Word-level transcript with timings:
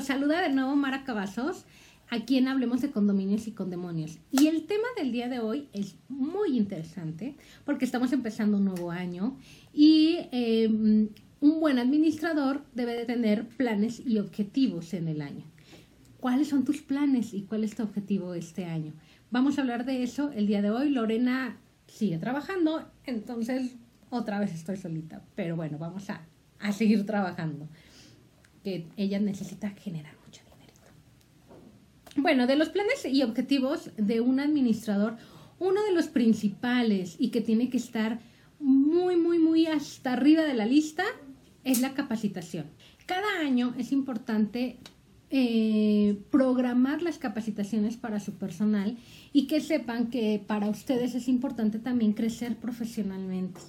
Saluda 0.00 0.40
de 0.40 0.48
nuevo 0.48 0.74
Mara 0.76 1.04
Cavazos, 1.04 1.66
a 2.08 2.20
quien 2.24 2.48
hablemos 2.48 2.80
de 2.80 2.90
condominios 2.90 3.46
y 3.46 3.52
condemonios. 3.52 4.18
Y 4.30 4.46
el 4.46 4.66
tema 4.66 4.86
del 4.96 5.12
día 5.12 5.28
de 5.28 5.40
hoy 5.40 5.68
es 5.74 5.96
muy 6.08 6.56
interesante 6.56 7.36
porque 7.66 7.84
estamos 7.84 8.12
empezando 8.12 8.56
un 8.56 8.64
nuevo 8.64 8.90
año 8.90 9.36
y 9.74 10.18
em, 10.32 11.10
un 11.40 11.60
buen 11.60 11.78
administrador 11.78 12.64
debe 12.74 12.94
de 12.94 13.04
tener 13.04 13.46
planes 13.46 14.00
y 14.04 14.18
objetivos 14.18 14.94
en 14.94 15.08
el 15.08 15.20
año. 15.20 15.44
¿Cuáles 16.18 16.48
son 16.48 16.64
tus 16.64 16.80
planes 16.80 17.34
y 17.34 17.42
cuál 17.42 17.62
es 17.62 17.74
tu 17.74 17.82
objetivo 17.82 18.32
este 18.34 18.64
año? 18.64 18.94
Vamos 19.30 19.58
a 19.58 19.62
hablar 19.62 19.84
de 19.84 20.02
eso 20.02 20.30
el 20.32 20.46
día 20.46 20.62
de 20.62 20.70
hoy. 20.70 20.90
Lorena 20.90 21.58
sigue 21.86 22.18
trabajando, 22.18 22.90
entonces 23.04 23.76
otra 24.08 24.40
vez 24.40 24.54
estoy 24.54 24.76
solita, 24.76 25.22
pero 25.34 25.56
bueno, 25.56 25.78
vamos 25.78 26.08
a, 26.08 26.22
a 26.58 26.72
seguir 26.72 27.04
trabajando 27.04 27.68
que 28.62 28.86
ella 28.96 29.18
necesita 29.18 29.70
generar 29.70 30.14
mucho 30.24 30.42
dinero. 30.44 30.74
Bueno, 32.16 32.46
de 32.46 32.56
los 32.56 32.68
planes 32.68 33.04
y 33.04 33.22
objetivos 33.22 33.90
de 33.96 34.20
un 34.20 34.40
administrador, 34.40 35.16
uno 35.58 35.82
de 35.84 35.92
los 35.92 36.08
principales 36.08 37.16
y 37.18 37.28
que 37.28 37.40
tiene 37.40 37.70
que 37.70 37.76
estar 37.76 38.20
muy, 38.58 39.16
muy, 39.16 39.38
muy 39.38 39.66
hasta 39.66 40.14
arriba 40.14 40.42
de 40.42 40.54
la 40.54 40.66
lista 40.66 41.04
es 41.64 41.80
la 41.80 41.94
capacitación. 41.94 42.66
Cada 43.06 43.40
año 43.40 43.74
es 43.78 43.92
importante 43.92 44.78
eh, 45.30 46.18
programar 46.30 47.02
las 47.02 47.18
capacitaciones 47.18 47.96
para 47.96 48.18
su 48.18 48.32
personal 48.32 48.98
y 49.32 49.46
que 49.46 49.60
sepan 49.60 50.10
que 50.10 50.42
para 50.44 50.68
ustedes 50.68 51.14
es 51.14 51.28
importante 51.28 51.78
también 51.78 52.14
crecer 52.14 52.56
profesionalmente. 52.56 53.60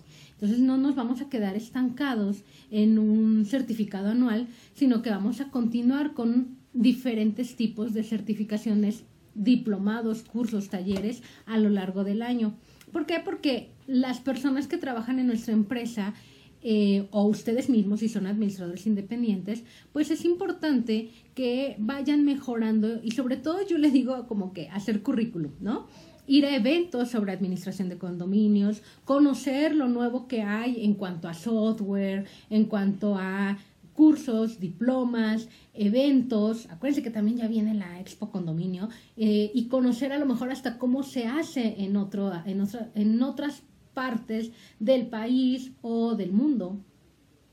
Entonces 0.42 0.60
no 0.60 0.76
nos 0.78 0.96
vamos 0.96 1.22
a 1.22 1.30
quedar 1.30 1.56
estancados 1.56 2.44
en 2.72 2.98
un 2.98 3.46
certificado 3.46 4.10
anual, 4.10 4.48
sino 4.74 5.04
que 5.04 5.12
vamos 5.12 5.40
a 5.40 5.52
continuar 5.52 6.16
con 6.16 6.58
diferentes 6.74 7.56
tipos 7.56 7.94
de 7.94 8.04
certificaciones, 8.04 9.04
diplomados, 9.36 10.24
cursos, 10.24 10.70
talleres 10.70 11.22
a 11.46 11.60
lo 11.60 11.70
largo 11.70 12.04
del 12.04 12.24
año. 12.24 12.56
¿Por 12.92 13.06
qué? 13.06 13.22
Porque 13.24 13.70
las 13.86 14.20
personas 14.20 14.68
que 14.68 14.78
trabajan 14.78 15.20
en 15.20 15.28
nuestra 15.28 15.54
empresa 15.54 16.16
eh, 16.64 17.08
o 17.12 17.24
ustedes 17.26 17.70
mismos 17.70 18.02
si 18.02 18.10
son 18.10 18.26
administradores 18.26 18.86
independientes, 18.88 19.64
pues 19.94 20.10
es 20.10 20.26
importante 20.26 21.10
que 21.36 21.76
vayan 21.78 22.26
mejorando 22.26 23.00
y 23.04 23.12
sobre 23.12 23.38
todo 23.38 23.66
yo 23.68 23.78
les 23.78 23.94
digo 23.94 24.28
como 24.28 24.54
que 24.54 24.70
hacer 24.70 25.02
currículum, 25.02 25.52
¿no? 25.60 25.88
Ir 26.32 26.46
a 26.46 26.56
eventos 26.56 27.10
sobre 27.10 27.34
administración 27.34 27.90
de 27.90 27.98
condominios, 27.98 28.84
conocer 29.04 29.76
lo 29.76 29.90
nuevo 29.90 30.30
que 30.30 30.44
hay 30.44 30.86
en 30.86 30.94
cuanto 30.94 31.28
a 31.28 31.34
software, 31.34 32.26
en 32.50 32.64
cuanto 32.66 33.18
a 33.18 33.58
cursos, 33.92 34.58
diplomas, 34.58 35.50
eventos, 35.74 36.70
acuérdense 36.70 37.04
que 37.04 37.10
también 37.10 37.38
ya 37.38 37.50
viene 37.50 37.74
la 37.74 38.00
Expo 38.00 38.32
Condominio, 38.32 38.88
eh, 39.18 39.52
y 39.54 39.68
conocer 39.68 40.14
a 40.14 40.20
lo 40.20 40.26
mejor 40.26 40.52
hasta 40.52 40.78
cómo 40.78 41.04
se 41.04 41.28
hace 41.28 41.84
en, 41.84 41.98
otro, 41.98 42.32
en, 42.46 42.64
en 42.96 43.22
otras 43.24 43.64
partes 43.94 44.52
del 44.80 45.08
país 45.08 45.74
o 45.82 46.16
del 46.16 46.32
mundo. 46.32 46.80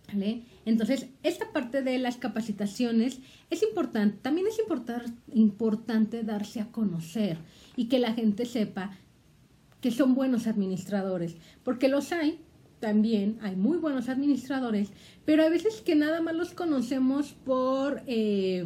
¿Vale? 0.08 0.42
Entonces, 0.64 1.06
esta 1.22 1.52
parte 1.52 1.82
de 1.82 1.98
las 1.98 2.16
capacitaciones 2.16 3.20
es 3.50 3.62
importante, 3.62 4.18
también 4.22 4.46
es 4.46 4.60
importante 5.34 6.22
darse 6.22 6.60
a 6.60 6.72
conocer 6.72 7.38
y 7.76 7.86
que 7.86 7.98
la 7.98 8.14
gente 8.14 8.46
sepa 8.46 8.96
que 9.80 9.90
son 9.90 10.14
buenos 10.14 10.46
administradores, 10.46 11.36
porque 11.62 11.88
los 11.88 12.10
hay, 12.12 12.40
también 12.80 13.38
hay 13.42 13.54
muy 13.54 13.76
buenos 13.78 14.08
administradores, 14.08 14.90
pero 15.24 15.42
hay 15.42 15.50
veces 15.50 15.82
que 15.82 15.94
nada 15.94 16.20
más 16.20 16.34
los 16.34 16.54
conocemos 16.54 17.34
por, 17.44 18.02
eh, 18.06 18.64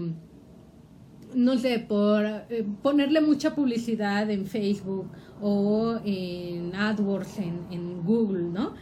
no 1.34 1.58
sé, 1.58 1.80
por 1.80 2.24
eh, 2.24 2.64
ponerle 2.82 3.20
mucha 3.20 3.54
publicidad 3.54 4.30
en 4.30 4.46
Facebook 4.46 5.10
o 5.40 5.98
en 6.04 6.74
AdWords, 6.74 7.38
en 7.38 8.02
Google, 8.04 8.44
¿no? 8.44 8.74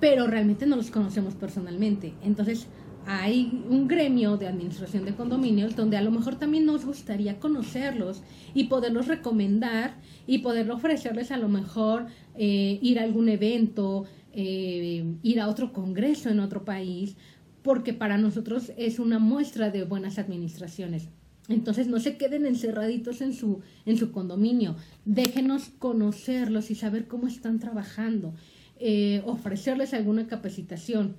Pero 0.00 0.26
realmente 0.26 0.66
no 0.66 0.76
los 0.76 0.90
conocemos 0.90 1.34
personalmente. 1.34 2.14
Entonces, 2.24 2.66
hay 3.06 3.64
un 3.68 3.88
gremio 3.88 4.36
de 4.36 4.46
administración 4.46 5.04
de 5.04 5.14
condominios 5.14 5.74
donde 5.74 5.96
a 5.96 6.02
lo 6.02 6.10
mejor 6.10 6.36
también 6.36 6.66
nos 6.66 6.84
gustaría 6.84 7.38
conocerlos 7.38 8.22
y 8.54 8.64
poderlos 8.64 9.08
recomendar 9.08 9.96
y 10.26 10.38
poder 10.38 10.70
ofrecerles 10.70 11.30
a 11.30 11.36
lo 11.36 11.48
mejor 11.48 12.06
eh, 12.36 12.78
ir 12.82 12.98
a 12.98 13.04
algún 13.04 13.28
evento, 13.28 14.04
eh, 14.32 15.04
ir 15.22 15.40
a 15.40 15.48
otro 15.48 15.72
congreso 15.72 16.28
en 16.28 16.40
otro 16.40 16.64
país, 16.64 17.16
porque 17.62 17.92
para 17.92 18.18
nosotros 18.18 18.72
es 18.76 18.98
una 18.98 19.18
muestra 19.18 19.70
de 19.70 19.84
buenas 19.84 20.18
administraciones. 20.18 21.08
Entonces 21.48 21.88
no 21.88 21.98
se 21.98 22.16
queden 22.16 22.46
encerraditos 22.46 23.20
en 23.22 23.32
su, 23.32 23.60
en 23.84 23.96
su 23.96 24.12
condominio, 24.12 24.76
déjenos 25.04 25.70
conocerlos 25.78 26.70
y 26.70 26.76
saber 26.76 27.08
cómo 27.08 27.26
están 27.26 27.58
trabajando, 27.58 28.34
eh, 28.80 29.22
ofrecerles 29.26 29.94
alguna 29.94 30.26
capacitación 30.26 31.16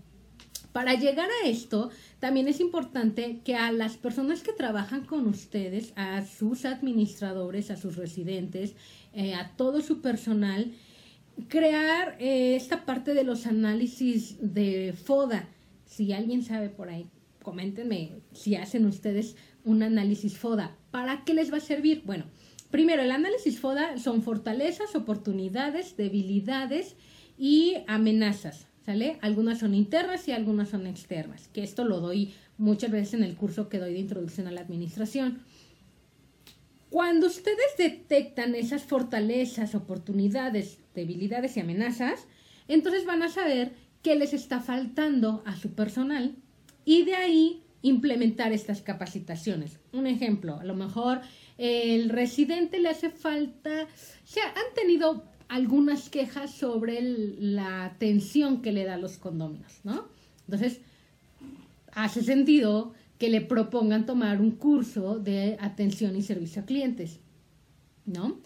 para 0.71 0.93
llegar 0.93 1.27
a 1.43 1.49
esto, 1.49 1.89
también 2.19 2.47
es 2.47 2.59
importante 2.61 3.41
que 3.43 3.55
a 3.55 3.71
las 3.71 3.97
personas 3.97 4.41
que 4.41 4.53
trabajan 4.53 5.05
con 5.05 5.27
ustedes, 5.27 5.91
a 5.95 6.25
sus 6.25 6.65
administradores, 6.65 7.71
a 7.71 7.77
sus 7.77 7.97
residentes, 7.97 8.75
eh, 9.13 9.33
a 9.33 9.51
todo 9.57 9.81
su 9.81 10.01
personal, 10.01 10.71
crear 11.49 12.15
eh, 12.19 12.55
esta 12.55 12.85
parte 12.85 13.13
de 13.13 13.23
los 13.23 13.47
análisis 13.47 14.37
de 14.39 14.93
FODA. 14.93 15.49
Si 15.85 16.13
alguien 16.13 16.43
sabe 16.43 16.69
por 16.69 16.89
ahí, 16.89 17.07
coméntenme 17.43 18.21
si 18.31 18.55
hacen 18.55 18.85
ustedes 18.85 19.35
un 19.65 19.83
análisis 19.83 20.37
FODA. 20.37 20.77
¿Para 20.91 21.25
qué 21.25 21.33
les 21.33 21.51
va 21.51 21.57
a 21.57 21.61
servir? 21.61 22.03
Bueno, 22.05 22.25
primero, 22.69 23.01
el 23.01 23.11
análisis 23.11 23.59
FODA 23.59 23.97
son 23.97 24.21
fortalezas, 24.21 24.95
oportunidades, 24.95 25.97
debilidades 25.97 26.95
y 27.41 27.77
amenazas. 27.87 28.67
¿sale? 28.85 29.17
Algunas 29.21 29.59
son 29.59 29.73
internas 29.73 30.27
y 30.27 30.31
algunas 30.31 30.69
son 30.69 30.85
externas, 30.85 31.47
que 31.47 31.63
esto 31.63 31.85
lo 31.85 31.99
doy 31.99 32.35
muchas 32.59 32.91
veces 32.91 33.15
en 33.15 33.23
el 33.23 33.35
curso 33.35 33.67
que 33.67 33.79
doy 33.79 33.93
de 33.93 33.99
introducción 33.99 34.47
a 34.47 34.51
la 34.51 34.61
administración. 34.61 35.41
Cuando 36.91 37.25
ustedes 37.25 37.77
detectan 37.79 38.53
esas 38.53 38.83
fortalezas, 38.83 39.73
oportunidades, 39.73 40.77
debilidades 40.93 41.57
y 41.57 41.61
amenazas, 41.61 42.27
entonces 42.67 43.05
van 43.05 43.23
a 43.23 43.29
saber 43.29 43.71
qué 44.03 44.15
les 44.15 44.33
está 44.33 44.59
faltando 44.59 45.41
a 45.45 45.55
su 45.55 45.73
personal 45.73 46.35
y 46.85 47.05
de 47.05 47.15
ahí 47.15 47.63
implementar 47.81 48.51
estas 48.51 48.83
capacitaciones. 48.83 49.79
Un 49.93 50.05
ejemplo, 50.05 50.59
a 50.59 50.63
lo 50.63 50.75
mejor 50.75 51.21
el 51.57 52.09
residente 52.09 52.79
le 52.79 52.89
hace 52.89 53.09
falta, 53.09 53.83
o 53.83 54.27
sea, 54.27 54.45
han 54.49 54.75
tenido 54.75 55.23
algunas 55.51 56.09
quejas 56.09 56.51
sobre 56.51 57.01
la 57.01 57.83
atención 57.83 58.61
que 58.61 58.71
le 58.71 58.85
da 58.85 58.93
a 58.93 58.97
los 58.97 59.17
condóminos, 59.17 59.81
¿no? 59.83 60.05
Entonces, 60.45 60.79
hace 61.91 62.23
sentido 62.23 62.93
que 63.17 63.29
le 63.29 63.41
propongan 63.41 64.05
tomar 64.05 64.39
un 64.39 64.51
curso 64.51 65.19
de 65.19 65.57
atención 65.59 66.15
y 66.15 66.21
servicio 66.21 66.61
a 66.61 66.65
clientes, 66.65 67.19
¿no? 68.05 68.39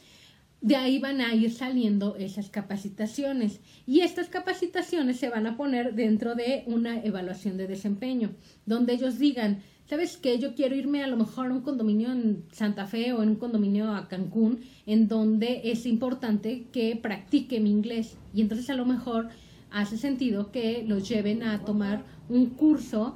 De 0.62 0.78
ahí 0.78 0.98
van 0.98 1.22
a 1.22 1.36
ir 1.36 1.52
saliendo 1.52 2.16
esas 2.16 2.50
capacitaciones 2.50 3.60
y 3.86 4.00
estas 4.00 4.28
capacitaciones 4.28 5.20
se 5.20 5.30
van 5.30 5.46
a 5.46 5.58
poner 5.58 5.94
dentro 5.94 6.34
de 6.34 6.64
una 6.66 7.04
evaluación 7.04 7.56
de 7.56 7.68
desempeño, 7.68 8.32
donde 8.66 8.94
ellos 8.94 9.20
digan, 9.20 9.62
¿sabes 9.86 10.18
qué? 10.18 10.40
Yo 10.40 10.56
quiero 10.56 10.76
irme 10.76 11.04
a 11.04 11.08
lo 11.08 11.18
mejor 11.18 11.48
a 11.48 11.54
un 11.54 11.62
condominio 11.62 12.12
en 12.12 12.44
Santa 12.52 12.86
Fe 12.86 13.14
o 13.14 13.22
en 13.24 13.30
un 13.30 13.36
condominio 13.36 13.94
a 13.94 14.08
Cancún, 14.08 14.62
en 14.86 15.08
donde 15.08 15.62
es 15.66 15.86
importante 15.86 16.66
que 16.72 16.96
practique 16.96 17.60
mi 17.60 17.70
inglés. 17.72 18.18
Y 18.34 18.42
entonces 18.42 18.70
a 18.70 18.76
lo 18.76 18.86
mejor 18.86 19.30
hace 19.72 19.98
sentido 19.98 20.52
que 20.52 20.84
los 20.88 21.08
lleven 21.08 21.44
a 21.44 21.64
tomar 21.66 22.04
un 22.30 22.48
curso 22.48 23.16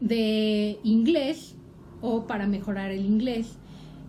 de 0.00 0.78
inglés 0.84 1.54
o 2.00 2.26
para 2.26 2.46
mejorar 2.46 2.90
el 2.90 3.04
inglés. 3.04 3.56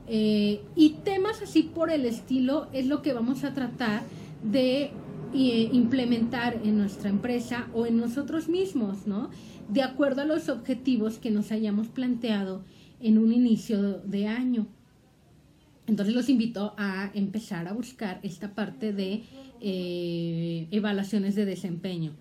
Eh, 0.07 0.61
y 0.75 0.91
temas 1.03 1.41
así 1.41 1.63
por 1.63 1.91
el 1.91 2.05
estilo 2.05 2.67
es 2.73 2.87
lo 2.87 3.01
que 3.01 3.13
vamos 3.13 3.43
a 3.43 3.53
tratar 3.53 4.03
de 4.43 4.91
eh, 5.33 5.69
implementar 5.71 6.59
en 6.63 6.77
nuestra 6.77 7.09
empresa 7.09 7.67
o 7.73 7.85
en 7.85 7.97
nosotros 7.97 8.49
mismos, 8.49 9.07
¿no? 9.07 9.29
de 9.69 9.83
acuerdo 9.83 10.21
a 10.21 10.25
los 10.25 10.49
objetivos 10.49 11.19
que 11.19 11.31
nos 11.31 11.51
hayamos 11.51 11.87
planteado 11.87 12.63
en 12.99 13.17
un 13.17 13.31
inicio 13.31 13.99
de 13.99 14.27
año. 14.27 14.67
Entonces 15.87 16.13
los 16.13 16.29
invito 16.29 16.73
a 16.77 17.11
empezar 17.13 17.67
a 17.67 17.73
buscar 17.73 18.19
esta 18.23 18.53
parte 18.53 18.93
de 18.93 19.23
eh, 19.61 20.67
evaluaciones 20.71 21.35
de 21.35 21.45
desempeño. 21.45 22.13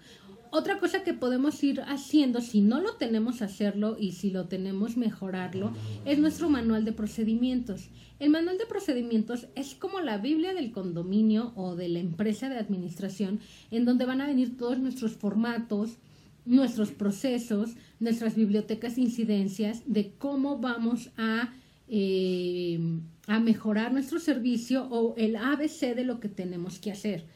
Otra 0.51 0.79
cosa 0.79 1.05
que 1.05 1.15
podemos 1.15 1.63
ir 1.63 1.83
haciendo, 1.83 2.41
si 2.41 2.61
no 2.61 2.81
lo 2.81 2.95
tenemos 2.95 3.43
hacerlo 3.43 3.97
y 3.99 4.13
si 4.13 4.31
lo 4.31 4.47
tenemos 4.47 4.97
mejorarlo, 4.97 5.73
es 6.05 6.19
nuestro 6.19 6.49
manual 6.49 6.85
de 6.85 6.93
procedimientos. 6.93 7.91
El 8.19 8.31
manual 8.31 8.59
de 8.59 8.67
procedimientos 8.67 9.47
es 9.55 9.75
como 9.75 10.01
la 10.01 10.19
Biblia 10.19 10.55
del 10.55 10.73
condominio 10.73 11.53
o 11.55 11.77
de 11.77 11.89
la 11.89 11.99
empresa 11.99 12.49
de 12.49 12.59
administración, 12.59 13.41
en 13.71 13.85
donde 13.85 14.07
van 14.07 14.21
a 14.21 14.27
venir 14.27 14.57
todos 14.57 14.79
nuestros 14.79 15.13
formatos, 15.13 15.99
nuestros 16.45 16.91
procesos, 16.91 17.77
nuestras 18.01 18.35
bibliotecas 18.35 18.97
de 18.97 19.03
incidencias, 19.03 19.83
de 19.87 20.13
cómo 20.17 20.59
vamos 20.59 21.11
a, 21.17 21.53
eh, 21.89 22.81
a 23.27 23.39
mejorar 23.39 23.93
nuestro 23.93 24.19
servicio 24.19 24.89
o 24.91 25.15
el 25.17 25.37
ABC 25.37 25.95
de 25.95 26.05
lo 26.05 26.21
que 26.21 26.29
tenemos 26.29 26.79
que 26.79 26.91
hacer, 26.91 27.27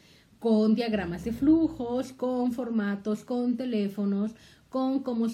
con 0.43 0.75
diagramas 0.75 1.25
de 1.25 1.33
flujos, 1.33 2.13
con 2.13 2.51
formatos, 2.51 3.23
con 3.23 3.57
teléfonos, 3.57 4.33
con 4.71 5.05
cómo 5.05 5.29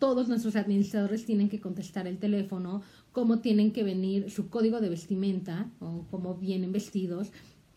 todos 0.00 0.28
nuestros 0.28 0.56
administradores 0.56 1.24
tienen 1.24 1.48
que 1.48 1.60
contestar 1.60 2.08
el 2.08 2.18
teléfono, 2.18 2.82
cómo 3.12 3.38
tienen 3.38 3.70
que 3.70 3.84
venir 3.84 4.28
su 4.28 4.48
código 4.48 4.80
de 4.80 4.88
vestimenta 4.88 5.70
o 5.78 6.04
cómo 6.10 6.34
vienen 6.34 6.72
vestidos, 6.72 7.30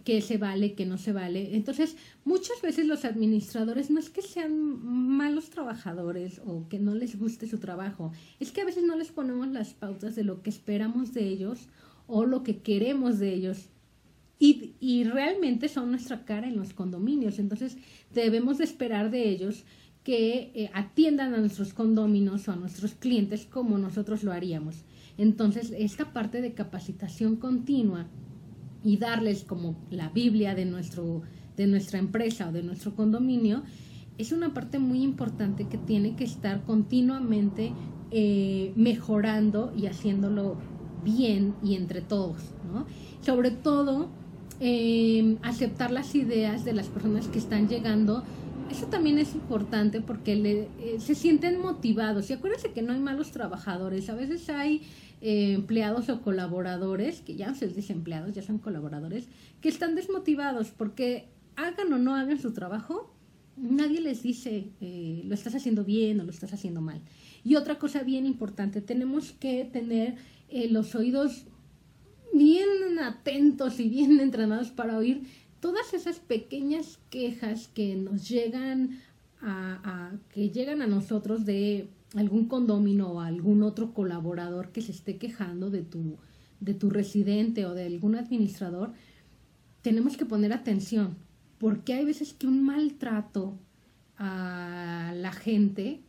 qué 0.03 0.19
se 0.19 0.39
vale, 0.39 0.73
qué 0.73 0.88
no 0.88 0.97
se 0.97 1.13
vale. 1.13 1.55
Entonces, 1.55 1.95
muchas 2.25 2.59
veces 2.63 2.87
los 2.87 3.05
administradores 3.05 3.91
no 3.91 3.99
es 3.99 4.09
que 4.09 4.23
sean 4.23 4.83
malos 4.83 5.51
trabajadores 5.51 6.41
o 6.44 6.67
que 6.69 6.79
no 6.79 6.95
les 6.95 7.19
guste 7.19 7.45
su 7.45 7.59
trabajo, 7.59 8.13
es 8.39 8.51
que 8.51 8.61
a 8.61 8.65
veces 8.65 8.83
no 8.83 8.95
les 8.95 9.11
ponemos 9.11 9.47
las 9.49 9.75
pautas 9.75 10.15
de 10.15 10.23
lo 10.23 10.41
que 10.41 10.49
esperamos 10.49 11.13
de 11.13 11.27
ellos 11.27 11.67
o 12.07 12.25
lo 12.25 12.41
que 12.41 12.63
queremos 12.63 13.19
de 13.19 13.31
ellos. 13.31 13.69
Y, 14.43 15.03
realmente 15.03 15.69
son 15.69 15.91
nuestra 15.91 16.25
cara 16.25 16.47
en 16.47 16.57
los 16.57 16.73
condominios. 16.73 17.38
Entonces, 17.38 17.77
debemos 18.11 18.57
de 18.57 18.63
esperar 18.63 19.11
de 19.11 19.29
ellos 19.29 19.65
que 20.03 20.51
eh, 20.55 20.71
atiendan 20.73 21.35
a 21.35 21.38
nuestros 21.38 21.75
condóminos 21.75 22.47
o 22.47 22.51
a 22.51 22.55
nuestros 22.55 22.95
clientes 22.95 23.45
como 23.45 23.77
nosotros 23.77 24.23
lo 24.23 24.31
haríamos. 24.31 24.83
Entonces, 25.19 25.71
esta 25.77 26.11
parte 26.11 26.41
de 26.41 26.55
capacitación 26.55 27.35
continua 27.35 28.07
y 28.83 28.97
darles 28.97 29.43
como 29.43 29.75
la 29.91 30.09
Biblia 30.09 30.55
de, 30.55 30.65
nuestro, 30.65 31.21
de 31.55 31.67
nuestra 31.67 31.99
empresa 31.99 32.49
o 32.49 32.51
de 32.51 32.63
nuestro 32.63 32.95
condominio, 32.95 33.61
es 34.17 34.31
una 34.31 34.55
parte 34.55 34.79
muy 34.79 35.03
importante 35.03 35.67
que 35.67 35.77
tiene 35.77 36.15
que 36.15 36.23
estar 36.23 36.63
continuamente 36.63 37.73
eh, 38.09 38.73
mejorando 38.75 39.71
y 39.77 39.85
haciéndolo 39.85 40.57
bien 41.03 41.53
y 41.61 41.75
entre 41.75 42.01
todos, 42.01 42.41
¿no? 42.73 42.87
Sobre 43.21 43.51
todo, 43.51 44.09
eh, 44.61 45.37
aceptar 45.41 45.91
las 45.91 46.15
ideas 46.15 46.63
de 46.63 46.71
las 46.73 46.87
personas 46.87 47.27
que 47.27 47.39
están 47.39 47.67
llegando 47.67 48.23
eso 48.71 48.85
también 48.85 49.19
es 49.19 49.35
importante 49.35 50.01
porque 50.01 50.35
le, 50.35 50.69
eh, 50.79 50.97
se 50.99 51.13
sienten 51.13 51.59
motivados. 51.59 52.29
Y 52.29 52.33
acuérdense 52.33 52.71
que 52.71 52.81
no 52.81 52.93
hay 52.93 52.99
malos 52.99 53.31
trabajadores. 53.31 54.09
A 54.09 54.15
veces 54.15 54.49
hay 54.49 54.83
eh, 55.21 55.53
empleados 55.53 56.09
o 56.09 56.21
colaboradores, 56.21 57.21
que 57.21 57.35
ya 57.35 57.47
no 57.47 57.55
se 57.55 57.67
les 57.67 57.75
dice 57.75 57.93
empleados, 57.93 58.33
ya 58.33 58.41
son 58.41 58.59
colaboradores, 58.59 59.27
que 59.59 59.69
están 59.69 59.95
desmotivados 59.95 60.69
porque 60.71 61.27
hagan 61.57 61.91
o 61.91 61.97
no 61.97 62.15
hagan 62.15 62.39
su 62.39 62.53
trabajo, 62.53 63.13
nadie 63.57 63.99
les 63.99 64.23
dice 64.23 64.69
eh, 64.79 65.21
lo 65.25 65.33
estás 65.35 65.53
haciendo 65.53 65.83
bien 65.83 66.19
o 66.21 66.23
lo 66.23 66.31
estás 66.31 66.53
haciendo 66.53 66.81
mal. 66.81 67.01
Y 67.43 67.55
otra 67.55 67.77
cosa 67.77 68.03
bien 68.03 68.25
importante, 68.25 68.81
tenemos 68.81 69.33
que 69.33 69.65
tener 69.65 70.15
los 70.69 70.95
oídos 70.95 71.45
bien 72.33 73.00
atentos 73.00 73.80
y 73.80 73.89
bien 73.89 74.19
entrenados 74.19 74.72
para 74.72 74.98
oír 74.98 75.24
todas 75.60 75.94
esas 75.94 76.19
pequeñas 76.19 77.00
quejas 77.10 77.68
que 77.68 77.95
nos 77.95 78.28
llegan 78.28 79.00
a, 79.42 80.12
que 80.33 80.50
llegan 80.50 80.81
a 80.81 80.88
nosotros 80.88 81.45
de 81.45 81.88
algún 82.16 82.48
condomino 82.48 83.13
o 83.13 83.19
algún 83.22 83.63
otro 83.63 83.94
colaborador 83.94 84.72
que 84.72 84.81
se 84.81 84.92
esté 84.92 85.18
quejando 85.18 85.69
de 85.69 85.81
tu, 85.81 86.18
de 86.60 86.74
tu 86.74 86.89
residente 86.89 87.66
o 87.66 87.74
de 87.74 87.86
algún 87.86 88.16
administrador, 88.16 88.92
tenemos 89.81 90.18
que 90.18 90.25
poner 90.25 90.54
atención, 90.54 91.16
porque 91.57 91.94
hay 91.94 92.06
veces 92.06 92.33
que 92.33 92.48
un 92.48 92.63
maltrato 92.63 93.57
a 94.18 95.13
la 95.16 95.31
gente 95.31 96.01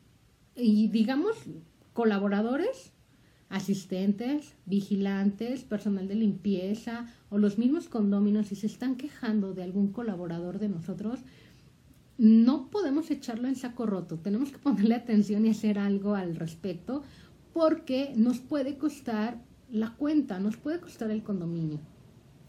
y 0.55 0.89
digamos 0.89 1.37
colaboradores 1.95 2.93
asistentes, 3.52 4.54
vigilantes, 4.64 5.62
personal 5.62 6.08
de 6.08 6.14
limpieza 6.14 7.06
o 7.28 7.37
los 7.37 7.58
mismos 7.58 7.87
condóminos 7.87 8.46
si 8.46 8.56
se 8.56 8.66
están 8.66 8.96
quejando 8.96 9.52
de 9.52 9.62
algún 9.62 9.93
colaborador 9.93 10.58
de 10.58 10.70
nosotros, 10.70 11.20
no 12.16 12.70
podemos 12.70 13.10
echarlo 13.10 13.49
en 13.49 13.56
saco 13.56 13.84
roto. 13.84 14.19
Tenemos 14.19 14.50
que 14.50 14.58
ponerle 14.58 14.94
atención 14.94 15.44
y 15.44 15.50
hacer 15.50 15.78
algo 15.78 16.14
al 16.14 16.34
respecto 16.34 17.02
porque 17.52 18.14
nos 18.16 18.38
puede 18.40 18.78
costar 18.78 19.43
la 19.70 19.96
cuenta, 19.96 20.40
nos 20.40 20.56
puede 20.56 20.81
costar 20.81 21.10
el 21.10 21.22
condominio. 21.22 21.78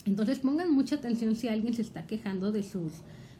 Entonces 0.06 0.40
pongan 0.40 0.72
mucha 0.72 0.96
atención 0.96 1.36
si 1.36 1.50
alguien 1.50 1.74
se 1.74 1.82
está 1.82 2.08
quejando 2.08 2.54
de 2.54 2.64
sus, 2.64 2.94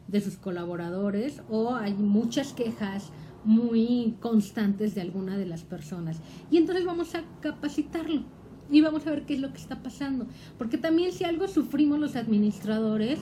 de 0.08 0.20
sus 0.20 0.36
colaboradores 0.36 1.40
o 1.48 1.74
hay 1.74 1.94
muchas 1.94 2.52
quejas 2.52 3.10
muy 3.44 4.14
constantes 4.20 4.94
de 4.94 5.00
alguna 5.00 5.36
de 5.36 5.46
las 5.46 5.62
personas. 5.62 6.18
Y 6.50 6.56
entonces 6.56 6.84
vamos 6.84 7.14
a 7.14 7.24
capacitarlo 7.40 8.22
y 8.70 8.80
vamos 8.80 9.06
a 9.06 9.10
ver 9.10 9.24
qué 9.26 9.34
es 9.34 9.40
lo 9.40 9.52
que 9.52 9.58
está 9.58 9.82
pasando. 9.82 10.26
Porque 10.58 10.78
también 10.78 11.12
si 11.12 11.24
algo 11.24 11.48
sufrimos 11.48 11.98
los 11.98 12.16
administradores, 12.16 13.20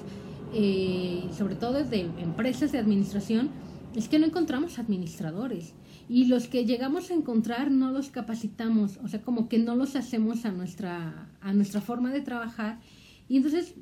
eh, 0.54 1.24
sobre 1.36 1.56
todo 1.56 1.74
desde 1.74 2.00
empresas 2.00 2.72
de 2.72 2.78
administración, 2.78 3.50
es 3.96 4.08
que 4.08 4.18
no 4.18 4.26
encontramos 4.26 4.78
administradores. 4.78 5.74
Y 6.08 6.26
los 6.26 6.46
que 6.46 6.64
llegamos 6.64 7.10
a 7.10 7.14
encontrar 7.14 7.70
no 7.70 7.90
los 7.90 8.10
capacitamos, 8.10 8.98
o 9.02 9.08
sea, 9.08 9.22
como 9.22 9.48
que 9.48 9.58
no 9.58 9.76
los 9.76 9.96
hacemos 9.96 10.44
a 10.44 10.52
nuestra, 10.52 11.30
a 11.40 11.52
nuestra 11.52 11.80
forma 11.80 12.10
de 12.10 12.20
trabajar. 12.20 12.80
Y 13.28 13.36
entonces 13.36 13.74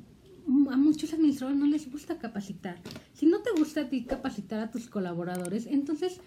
a 0.71 0.77
muchos 0.77 1.13
administradores 1.13 1.59
no 1.59 1.67
les 1.67 1.91
gusta 1.91 2.17
capacitar. 2.17 2.77
Si 3.13 3.25
no 3.25 3.39
te 3.39 3.51
gusta 3.57 3.81
a 3.81 3.89
ti 3.89 4.03
capacitar 4.03 4.59
a 4.59 4.71
tus 4.71 4.87
colaboradores, 4.87 5.65
entonces 5.67 6.19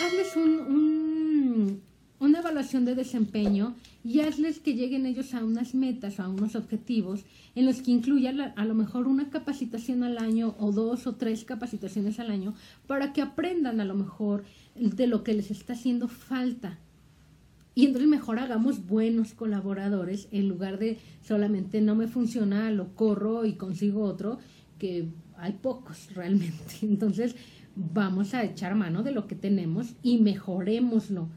hazles 0.00 0.36
un, 0.36 1.80
una 2.20 2.38
evaluación 2.40 2.84
de 2.84 2.94
desempeño 2.94 3.74
y 4.02 4.20
hazles 4.20 4.60
que 4.60 4.74
lleguen 4.74 5.06
ellos 5.06 5.34
a 5.34 5.44
unas 5.44 5.74
metas 5.74 6.18
o 6.18 6.22
a 6.22 6.28
unos 6.28 6.56
objetivos 6.56 7.24
en 7.54 7.66
los 7.66 7.82
que 7.82 7.90
incluya 7.90 8.52
a 8.56 8.64
lo 8.64 8.74
mejor 8.74 9.06
una 9.06 9.30
capacitación 9.30 10.02
al 10.02 10.18
año 10.18 10.54
o 10.58 10.72
dos 10.72 11.06
o 11.06 11.14
tres 11.14 11.44
capacitaciones 11.44 12.18
al 12.20 12.30
año 12.30 12.54
para 12.86 13.12
que 13.12 13.22
aprendan 13.22 13.80
a 13.80 13.84
lo 13.84 13.94
mejor 13.94 14.44
de 14.74 15.06
lo 15.06 15.22
que 15.22 15.34
les 15.34 15.50
está 15.50 15.74
haciendo 15.74 16.08
falta 16.08 16.78
y 17.74 17.86
entonces 17.86 18.08
mejor 18.08 18.38
hagamos 18.38 18.86
buenos 18.86 19.34
colaboradores 19.34 20.28
en 20.30 20.48
lugar 20.48 20.78
de 20.78 20.98
solamente 21.22 21.80
no 21.80 21.94
me 21.94 22.06
funciona, 22.06 22.70
lo 22.70 22.94
corro 22.94 23.44
y 23.44 23.54
consigo 23.54 24.02
otro, 24.02 24.38
que 24.78 25.08
hay 25.36 25.54
pocos 25.54 26.08
realmente. 26.14 26.76
Entonces 26.82 27.34
vamos 27.74 28.34
a 28.34 28.44
echar 28.44 28.74
mano 28.74 29.02
de 29.02 29.12
lo 29.12 29.26
que 29.26 29.34
tenemos 29.34 29.94
y 30.02 30.18
mejorémoslo, 30.18 31.28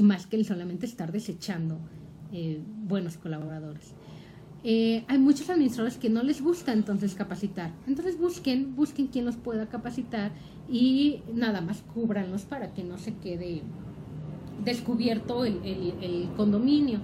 más 0.00 0.26
que 0.26 0.36
el 0.36 0.44
solamente 0.44 0.86
estar 0.86 1.12
desechando 1.12 1.78
eh, 2.32 2.60
buenos 2.84 3.16
colaboradores. 3.16 3.94
Eh, 4.64 5.04
hay 5.06 5.18
muchos 5.18 5.48
administradores 5.50 5.98
que 5.98 6.10
no 6.10 6.24
les 6.24 6.42
gusta 6.42 6.72
entonces 6.72 7.14
capacitar. 7.14 7.72
Entonces 7.86 8.18
busquen, 8.18 8.74
busquen 8.74 9.06
quien 9.06 9.24
los 9.24 9.36
pueda 9.36 9.68
capacitar 9.68 10.32
y 10.68 11.22
nada 11.32 11.60
más 11.60 11.82
cúbranlos 11.94 12.42
para 12.42 12.74
que 12.74 12.82
no 12.82 12.98
se 12.98 13.14
quede 13.14 13.62
descubierto 14.64 15.44
el, 15.44 16.28
condominio. 16.36 17.00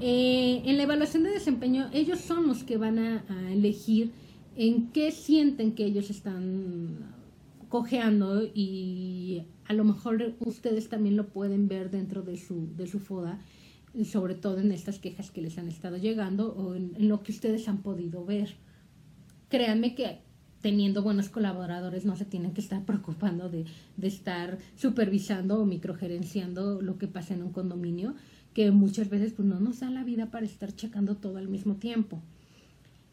Eh, 0.00 0.62
en 0.64 0.76
la 0.76 0.84
evaluación 0.84 1.24
de 1.24 1.30
desempeño, 1.30 1.90
ellos 1.92 2.20
son 2.20 2.46
los 2.46 2.64
que 2.64 2.76
van 2.76 2.98
a, 2.98 3.24
elegir 3.52 4.12
en 4.56 4.90
qué 4.92 5.10
sienten 5.12 5.74
que 5.74 5.84
ellos 5.84 6.10
están 6.10 7.14
cojeando 7.68 8.42
y 8.42 9.42
a 9.66 9.74
lo 9.74 9.84
mejor 9.84 10.34
ustedes 10.40 10.88
también 10.88 11.16
lo 11.16 11.28
pueden 11.28 11.68
ver 11.68 11.90
dentro 11.90 12.22
de 12.22 12.36
su, 12.36 12.74
de 12.76 12.86
su 12.86 12.98
FODA, 12.98 13.38
sobre 14.04 14.34
todo 14.34 14.58
en 14.58 14.72
estas 14.72 14.98
quejas 14.98 15.30
que 15.30 15.40
les 15.40 15.56
han 15.58 15.68
estado 15.68 15.96
llegando 15.96 16.52
o 16.54 16.74
en 16.74 16.94
lo 17.08 17.22
que 17.22 17.32
ustedes 17.32 17.68
han 17.68 17.78
podido 17.78 18.24
ver. 18.24 18.54
Créanme 19.48 19.94
que 19.94 20.20
teniendo 20.60 21.02
buenos 21.02 21.28
colaboradores 21.28 22.04
no 22.04 22.16
se 22.16 22.24
tienen 22.24 22.52
que 22.52 22.60
estar 22.60 22.84
preocupando 22.86 23.48
de, 23.48 23.66
estar 24.02 24.58
supervisando 24.76 25.60
o 25.60 25.66
microgerenciando 25.66 26.80
lo 26.82 26.98
que 26.98 27.08
pasa 27.08 27.34
en 27.34 27.42
un 27.42 27.52
condominio, 27.52 28.14
que 28.54 28.70
muchas 28.70 29.08
veces 29.08 29.32
pues, 29.32 29.46
no 29.46 29.60
nos 29.60 29.80
da 29.80 29.90
la 29.90 30.04
vida 30.04 30.30
para 30.30 30.46
estar 30.46 30.74
checando 30.74 31.16
todo 31.16 31.38
al 31.38 31.48
mismo 31.48 31.76
tiempo. 31.76 32.20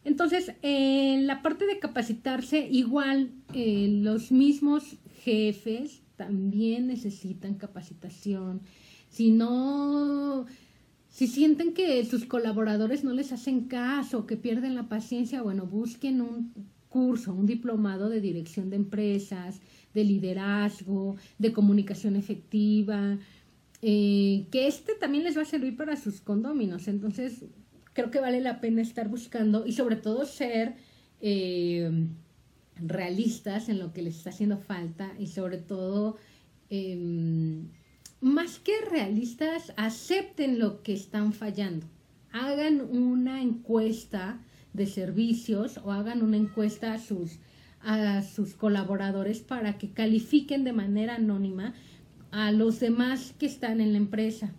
Entonces, 0.04 0.52
en 0.62 1.26
la 1.26 1.42
parte 1.42 1.66
de 1.66 1.78
capacitarse, 1.78 2.66
igual 2.70 3.30
eh, 3.52 3.88
los 4.00 4.32
mismos 4.32 4.96
jefes 5.22 6.02
también 6.16 6.86
necesitan 6.86 7.54
capacitación. 7.54 8.62
Si 9.10 9.30
no, 9.30 10.46
si 11.08 11.26
sienten 11.26 11.74
que 11.74 12.04
sus 12.04 12.24
colaboradores 12.24 13.04
no 13.04 13.12
les 13.12 13.32
hacen 13.32 13.64
caso, 13.68 14.26
que 14.26 14.36
pierden 14.36 14.74
la 14.74 14.88
paciencia, 14.88 15.42
bueno, 15.42 15.66
busquen 15.66 16.20
un 16.20 16.52
curso, 16.88 17.34
un 17.34 17.46
diplomado 17.46 18.08
de 18.08 18.20
dirección 18.20 18.70
de 18.70 18.76
empresas, 18.76 19.60
de 19.94 20.04
liderazgo, 20.04 21.16
de 21.38 21.52
comunicación 21.52 22.16
efectiva, 22.16 23.18
eh, 23.82 24.46
que 24.50 24.66
este 24.66 24.94
también 24.94 25.24
les 25.24 25.36
va 25.36 25.42
a 25.42 25.46
servir 25.46 25.76
para 25.76 25.96
sus 25.96 26.20
condóminos. 26.20 26.88
Entonces, 26.88 27.44
creo 27.92 28.10
que 28.10 28.20
vale 28.20 28.40
la 28.40 28.60
pena 28.60 28.82
estar 28.82 29.08
buscando 29.08 29.66
y 29.66 29.72
sobre 29.72 29.96
todo 29.96 30.24
ser, 30.24 30.76
eh, 31.20 31.90
realistas 32.80 33.68
en 33.68 33.78
lo 33.78 33.92
que 33.92 34.02
les 34.02 34.16
está 34.16 34.30
haciendo 34.30 34.58
falta 34.58 35.12
y 35.18 35.26
sobre 35.26 35.58
todo, 35.58 36.16
em, 36.70 37.68
más 38.20 38.58
que 38.58 38.72
realistas, 38.90 39.72
acepten 39.76 40.58
lo 40.58 40.82
que 40.82 40.92
están 40.92 41.32
fallando. 41.32 41.86
Hagan 42.32 42.80
una 42.80 43.42
encuesta 43.42 44.40
de 44.78 44.86
servicios 44.86 45.78
o 45.84 45.92
hagan 45.92 46.22
una 46.22 46.38
encuesta 46.38 46.94
a 46.94 46.98
sus, 46.98 47.38
a 47.82 48.22
sus 48.22 48.54
colaboradores 48.54 49.40
para 49.40 49.76
que 49.76 49.90
califiquen 49.90 50.64
de 50.64 50.72
manera 50.72 51.16
anónima 51.16 51.74
a 52.30 52.52
los 52.52 52.80
demás 52.80 53.34
que 53.38 53.46
están 53.46 53.82
en 53.82 53.92
la 53.92 53.98
empresa 53.98 54.52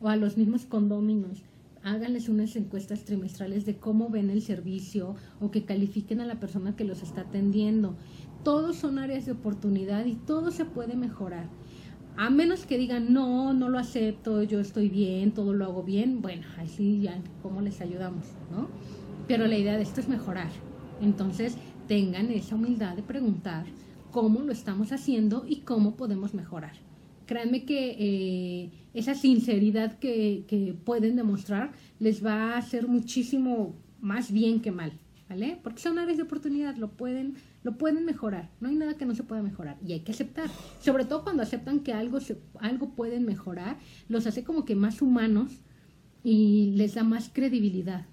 o 0.00 0.08
a 0.08 0.16
los 0.16 0.36
mismos 0.36 0.66
condóminos 0.66 1.42
háganles 1.86 2.28
unas 2.28 2.56
encuestas 2.56 3.04
trimestrales 3.04 3.64
de 3.64 3.76
cómo 3.76 4.10
ven 4.10 4.28
el 4.28 4.42
servicio 4.42 5.14
o 5.40 5.52
que 5.52 5.64
califiquen 5.64 6.20
a 6.20 6.26
la 6.26 6.40
persona 6.40 6.74
que 6.74 6.82
los 6.82 7.00
está 7.00 7.20
atendiendo. 7.20 7.94
Todos 8.42 8.74
son 8.74 8.98
áreas 8.98 9.24
de 9.24 9.32
oportunidad 9.32 10.04
y 10.04 10.16
todo 10.16 10.50
se 10.50 10.64
puede 10.64 10.96
mejorar. 10.96 11.48
A 12.16 12.28
menos 12.28 12.66
que 12.66 12.76
digan, 12.76 13.12
no, 13.12 13.54
no 13.54 13.68
lo 13.68 13.78
acepto, 13.78 14.42
yo 14.42 14.58
estoy 14.58 14.88
bien, 14.88 15.30
todo 15.30 15.52
lo 15.52 15.64
hago 15.64 15.84
bien, 15.84 16.22
bueno, 16.22 16.44
así 16.58 17.02
ya, 17.02 17.20
¿cómo 17.40 17.60
les 17.60 17.80
ayudamos? 17.80 18.24
¿no? 18.50 18.68
Pero 19.26 19.46
la 19.46 19.56
idea 19.56 19.76
de 19.76 19.82
esto 19.82 20.00
es 20.00 20.08
mejorar. 20.08 20.50
Entonces, 21.00 21.56
tengan 21.88 22.30
esa 22.30 22.54
humildad 22.54 22.96
de 22.96 23.02
preguntar 23.02 23.66
cómo 24.10 24.40
lo 24.40 24.52
estamos 24.52 24.92
haciendo 24.92 25.44
y 25.46 25.60
cómo 25.60 25.96
podemos 25.96 26.34
mejorar 26.34 26.72
créanme 27.26 27.64
que 27.64 27.96
eh, 27.98 28.70
esa 28.94 29.14
sinceridad 29.14 29.98
que, 29.98 30.44
que, 30.48 30.74
pueden 30.84 31.16
demostrar 31.16 31.72
les 31.98 32.24
va 32.24 32.54
a 32.54 32.58
hacer 32.58 32.86
muchísimo 32.86 33.74
más 34.00 34.30
bien 34.30 34.60
que 34.60 34.70
mal, 34.70 34.92
¿vale? 35.28 35.58
Porque 35.62 35.80
son 35.80 35.98
áreas 35.98 36.16
de 36.16 36.22
oportunidad, 36.22 36.76
lo 36.76 36.92
pueden, 36.92 37.34
lo 37.64 37.76
pueden 37.76 38.04
mejorar, 38.04 38.50
no 38.60 38.68
hay 38.68 38.76
nada 38.76 38.96
que 38.96 39.04
no 39.04 39.14
se 39.14 39.24
pueda 39.24 39.42
mejorar 39.42 39.76
y 39.84 39.92
hay 39.92 40.00
que 40.00 40.12
aceptar, 40.12 40.48
sobre 40.80 41.04
todo 41.04 41.24
cuando 41.24 41.42
aceptan 41.42 41.80
que 41.80 41.92
algo, 41.92 42.20
se, 42.20 42.38
algo 42.60 42.90
pueden 42.90 43.24
mejorar, 43.24 43.76
los 44.08 44.26
hace 44.26 44.44
como 44.44 44.64
que 44.64 44.76
más 44.76 45.02
humanos 45.02 45.52
y 46.22 46.72
les 46.76 46.94
da 46.94 47.04
más 47.04 47.28
credibilidad. 47.32 48.06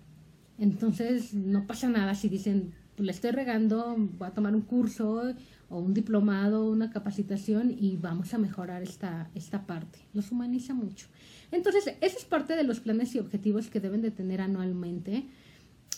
Entonces 0.57 1.33
no 1.33 1.65
pasa 1.65 1.89
nada 1.89 2.15
si 2.15 2.29
dicen, 2.29 2.74
pues 2.95 3.05
le 3.05 3.12
estoy 3.12 3.31
regando, 3.31 3.95
voy 3.98 4.27
a 4.27 4.31
tomar 4.31 4.55
un 4.55 4.62
curso 4.62 5.33
o 5.69 5.79
un 5.79 5.93
diplomado, 5.93 6.69
una 6.69 6.91
capacitación 6.91 7.75
y 7.77 7.98
vamos 7.98 8.33
a 8.33 8.38
mejorar 8.38 8.83
esta, 8.83 9.29
esta 9.33 9.65
parte. 9.65 10.00
Los 10.13 10.31
humaniza 10.31 10.74
mucho. 10.74 11.07
Entonces, 11.51 11.95
esa 12.01 12.17
es 12.17 12.25
parte 12.25 12.55
de 12.55 12.63
los 12.63 12.79
planes 12.79 13.15
y 13.15 13.19
objetivos 13.19 13.69
que 13.69 13.79
deben 13.79 14.01
de 14.01 14.12
tener 14.12 14.41
anualmente. 14.41 15.25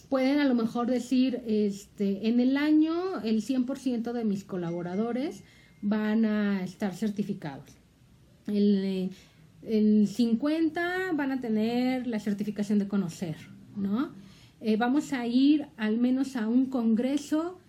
Pueden 0.09 0.39
a 0.39 0.45
lo 0.45 0.55
mejor 0.55 0.87
decir, 0.87 1.41
este, 1.45 2.27
en 2.29 2.39
el 2.39 2.55
año 2.55 3.21
el 3.21 3.41
100% 3.41 4.13
de 4.13 4.23
mis 4.23 4.43
colaboradores 4.43 5.43
van 5.81 6.25
a 6.25 6.63
estar 6.63 6.95
certificados. 6.95 7.71
El, 8.47 9.11
el 9.63 10.07
50 10.07 11.11
van 11.13 11.31
a 11.31 11.41
tener 11.41 12.07
la 12.07 12.19
certificación 12.19 12.79
de 12.79 12.87
conocer, 12.87 13.35
¿no? 13.75 14.11
Eh, 14.67 14.77
vamos 14.77 15.13
a 15.13 15.27
ir 15.27 15.67
al 15.77 15.99
menos 15.99 16.35
a 16.35 16.47
un 16.47 16.65
congreso 16.65 17.59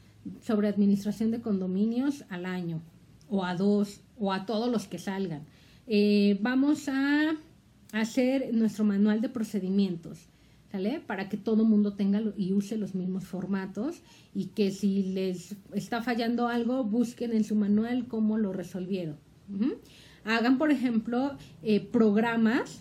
sobre 0.40 0.66
administración 0.66 1.30
de 1.30 1.42
condominios 1.42 2.24
al 2.30 2.46
año, 2.46 2.80
o 3.28 3.44
a 3.44 3.54
dos, 3.54 4.00
o 4.18 4.32
a 4.32 4.46
todos 4.46 4.72
los 4.72 4.86
que 4.86 4.98
salgan. 4.98 5.42
Eh, 5.86 6.38
vamos 6.40 6.88
a 6.88 7.36
hacer 7.92 8.48
nuestro 8.54 8.86
manual 8.86 9.20
de 9.20 9.28
procedimientos, 9.28 10.20
¿sale? 10.72 11.00
Para 11.06 11.28
que 11.28 11.36
todo 11.36 11.66
mundo 11.66 11.92
tenga 11.92 12.22
y 12.34 12.54
use 12.54 12.78
los 12.78 12.94
mismos 12.94 13.26
formatos 13.26 14.00
y 14.34 14.46
que 14.46 14.70
si 14.70 15.02
les 15.02 15.54
está 15.74 16.00
fallando 16.00 16.48
algo, 16.48 16.82
busquen 16.82 17.34
en 17.34 17.44
su 17.44 17.56
manual 17.56 18.06
cómo 18.08 18.38
lo 18.38 18.54
resolvieron. 18.54 19.18
Hagan, 20.24 20.56
por 20.56 20.70
ejemplo, 20.70 21.36
eh, 21.62 21.80
programas 21.80 22.80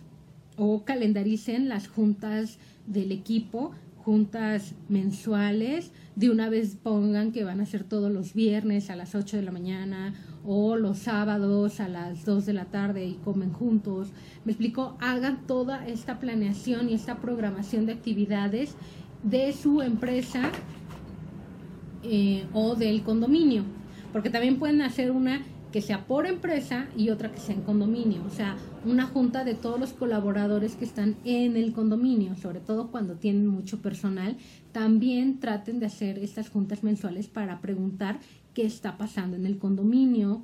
o 0.55 0.85
calendaricen 0.85 1.67
las 1.67 1.89
juntas 1.89 2.59
del 2.87 3.11
equipo 3.11 3.73
juntas 4.05 4.75
mensuales, 4.87 5.91
de 6.15 6.29
una 6.29 6.47
vez 6.47 6.75
pongan 6.75 7.31
que 7.31 7.43
van 7.43 7.59
a 7.59 7.65
ser 7.65 7.83
todos 7.83 8.11
los 8.11 8.35
viernes 8.35 8.91
a 8.91 8.95
las 8.95 9.15
8 9.15 9.37
de 9.37 9.43
la 9.43 9.51
mañana 9.51 10.13
o 10.45 10.75
los 10.75 10.99
sábados 10.99 11.79
a 11.79 11.87
las 11.87 12.23
2 12.23 12.45
de 12.45 12.53
la 12.53 12.65
tarde 12.65 13.03
y 13.03 13.15
comen 13.15 13.51
juntos. 13.51 14.09
Me 14.45 14.51
explico, 14.51 14.95
hagan 14.99 15.47
toda 15.47 15.87
esta 15.87 16.19
planeación 16.19 16.87
y 16.87 16.93
esta 16.93 17.17
programación 17.17 17.87
de 17.87 17.93
actividades 17.93 18.75
de 19.23 19.51
su 19.53 19.81
empresa 19.81 20.51
eh, 22.03 22.45
o 22.53 22.75
del 22.75 23.01
condominio, 23.01 23.63
porque 24.13 24.29
también 24.29 24.59
pueden 24.59 24.83
hacer 24.83 25.09
una 25.09 25.41
que 25.71 25.81
sea 25.81 26.05
por 26.05 26.27
empresa 26.27 26.85
y 26.95 27.09
otra 27.09 27.31
que 27.31 27.39
sea 27.39 27.55
en 27.55 27.63
condominio, 27.63 28.21
o 28.23 28.29
sea, 28.29 28.55
una 28.85 29.07
junta 29.07 29.43
de 29.43 29.55
todos 29.55 29.79
los 29.79 29.93
colaboradores 29.93 30.75
que 30.75 30.85
están 30.85 31.15
en 31.25 31.57
el 31.57 31.73
condominio, 31.73 32.35
sobre 32.35 32.59
todo 32.59 32.91
cuando 32.91 33.15
tienen 33.15 33.47
mucho 33.47 33.81
personal, 33.81 34.37
también 34.71 35.39
traten 35.39 35.79
de 35.79 35.87
hacer 35.87 36.19
estas 36.19 36.49
juntas 36.49 36.83
mensuales 36.83 37.27
para 37.27 37.61
preguntar 37.61 38.19
qué 38.53 38.63
está 38.63 38.97
pasando 38.97 39.35
en 39.37 39.45
el 39.45 39.57
condominio, 39.57 40.43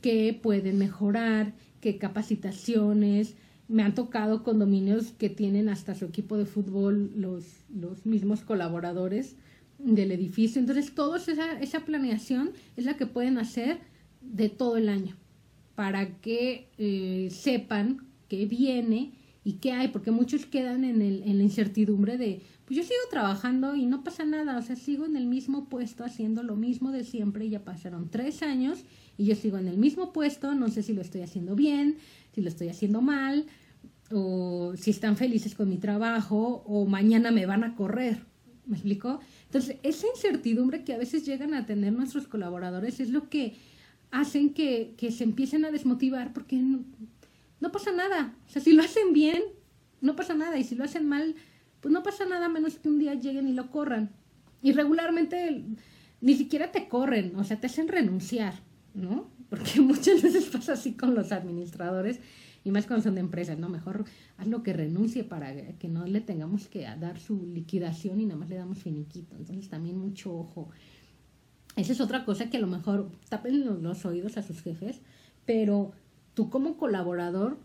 qué 0.00 0.38
pueden 0.40 0.78
mejorar, 0.78 1.54
qué 1.80 1.98
capacitaciones. 1.98 3.36
Me 3.68 3.82
han 3.82 3.94
tocado 3.94 4.42
condominios 4.42 5.12
que 5.12 5.28
tienen 5.28 5.68
hasta 5.68 5.94
su 5.94 6.06
equipo 6.06 6.36
de 6.36 6.46
fútbol 6.46 7.12
los, 7.16 7.44
los 7.74 8.06
mismos 8.06 8.40
colaboradores 8.40 9.36
del 9.78 10.12
edificio. 10.12 10.60
Entonces, 10.60 10.94
toda 10.94 11.18
esa, 11.18 11.60
esa 11.60 11.80
planeación 11.80 12.50
es 12.76 12.86
la 12.86 12.96
que 12.96 13.06
pueden 13.06 13.38
hacer 13.38 13.78
de 14.22 14.48
todo 14.48 14.78
el 14.78 14.88
año 14.88 15.16
para 15.74 16.18
que 16.18 16.68
eh, 16.78 17.28
sepan 17.30 18.06
qué 18.28 18.46
viene 18.46 19.12
y 19.44 19.54
qué 19.54 19.72
hay, 19.72 19.88
porque 19.88 20.10
muchos 20.10 20.46
quedan 20.46 20.84
en, 20.84 21.02
el, 21.02 21.22
en 21.24 21.36
la 21.36 21.44
incertidumbre 21.44 22.16
de, 22.16 22.40
pues 22.64 22.78
yo 22.78 22.82
sigo 22.82 23.00
trabajando 23.10 23.76
y 23.76 23.84
no 23.84 24.02
pasa 24.02 24.24
nada, 24.24 24.56
o 24.56 24.62
sea, 24.62 24.74
sigo 24.74 25.04
en 25.04 25.16
el 25.16 25.26
mismo 25.26 25.68
puesto 25.68 26.02
haciendo 26.02 26.42
lo 26.42 26.56
mismo 26.56 26.92
de 26.92 27.04
siempre, 27.04 27.48
ya 27.50 27.62
pasaron 27.62 28.08
tres 28.08 28.42
años 28.42 28.84
y 29.18 29.26
yo 29.26 29.34
sigo 29.34 29.58
en 29.58 29.68
el 29.68 29.76
mismo 29.76 30.12
puesto, 30.12 30.54
no 30.54 30.68
sé 30.68 30.82
si 30.82 30.94
lo 30.94 31.02
estoy 31.02 31.20
haciendo 31.20 31.54
bien, 31.54 31.98
si 32.34 32.40
lo 32.40 32.48
estoy 32.48 32.68
haciendo 32.68 33.02
mal, 33.02 33.46
o 34.10 34.74
si 34.76 34.90
están 34.90 35.16
felices 35.16 35.54
con 35.54 35.68
mi 35.68 35.76
trabajo, 35.76 36.62
o 36.66 36.86
mañana 36.86 37.30
me 37.30 37.44
van 37.44 37.64
a 37.64 37.74
correr, 37.74 38.24
¿me 38.66 38.76
explico? 38.76 39.20
Entonces, 39.46 39.76
esa 39.82 40.06
incertidumbre 40.06 40.84
que 40.84 40.94
a 40.94 40.98
veces 40.98 41.26
llegan 41.26 41.52
a 41.52 41.66
tener 41.66 41.92
nuestros 41.92 42.26
colaboradores 42.26 43.00
es 43.00 43.10
lo 43.10 43.28
que 43.28 43.56
hacen 44.14 44.54
que, 44.54 44.94
se 45.10 45.24
empiecen 45.24 45.64
a 45.64 45.72
desmotivar 45.72 46.32
porque 46.32 46.56
no, 46.56 47.72
pasa 47.72 47.90
nada. 47.92 48.34
O 48.46 48.50
sea, 48.50 48.62
si 48.62 48.72
lo 48.72 48.82
hacen 48.82 49.12
bien, 49.12 49.42
no 50.00 50.14
pasa 50.14 50.34
nada. 50.34 50.56
Y 50.56 50.64
si 50.64 50.76
lo 50.76 50.84
hacen 50.84 51.08
mal, 51.08 51.34
pues 51.80 51.92
no 51.92 52.02
pasa 52.04 52.24
nada 52.24 52.48
menos 52.48 52.78
que 52.78 52.88
un 52.88 53.00
día 53.00 53.14
lleguen 53.14 53.48
y 53.48 53.52
lo 53.52 53.70
corran. 53.72 54.10
Y 54.62 54.72
regularmente 54.72 55.64
ni 56.20 56.34
siquiera 56.34 56.70
te 56.70 56.88
corren, 56.88 57.34
o 57.36 57.44
sea, 57.44 57.60
te 57.60 57.66
hacen 57.66 57.88
renunciar, 57.88 58.54
¿no? 58.94 59.28
Porque 59.50 59.80
muchas 59.80 60.22
veces 60.22 60.44
pasa 60.46 60.74
así 60.74 60.92
con 60.92 61.14
los 61.14 61.32
administradores 61.32 62.20
y 62.62 62.70
más 62.70 62.86
cuando 62.86 63.02
son 63.02 63.16
de 63.16 63.20
empresas, 63.20 63.58
¿no? 63.58 63.68
Mejor 63.68 64.04
haz 64.38 64.46
lo 64.46 64.62
que 64.62 64.72
renuncie 64.72 65.24
para 65.24 65.76
que 65.78 65.88
no 65.88 66.06
le 66.06 66.20
tengamos 66.20 66.68
que 66.68 66.82
dar 66.82 67.18
su 67.18 67.46
liquidación 67.46 68.20
y 68.20 68.26
nada 68.26 68.38
más 68.38 68.48
le 68.48 68.56
damos 68.56 68.78
finiquito. 68.78 69.36
Entonces 69.36 69.68
también 69.68 69.98
mucho 69.98 70.32
ojo 70.32 70.70
esa 71.76 71.92
es 71.92 72.00
otra 72.00 72.24
cosa 72.24 72.50
que 72.50 72.56
a 72.58 72.60
lo 72.60 72.66
mejor 72.66 73.10
tapen 73.28 73.82
los, 73.82 74.04
oídos 74.04 74.36
a 74.36 74.42
sus 74.42 74.62
jefes, 74.62 75.00
pero 75.44 75.92
tú 76.34 76.50
como 76.50 76.76
colaborador 76.76 77.58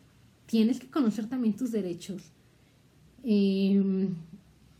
tienes 0.45 0.79
que 0.79 0.87
conocer 0.87 1.27
también 1.27 1.55
tus 1.55 1.71
derechos. 1.71 2.31
Em, 3.23 4.15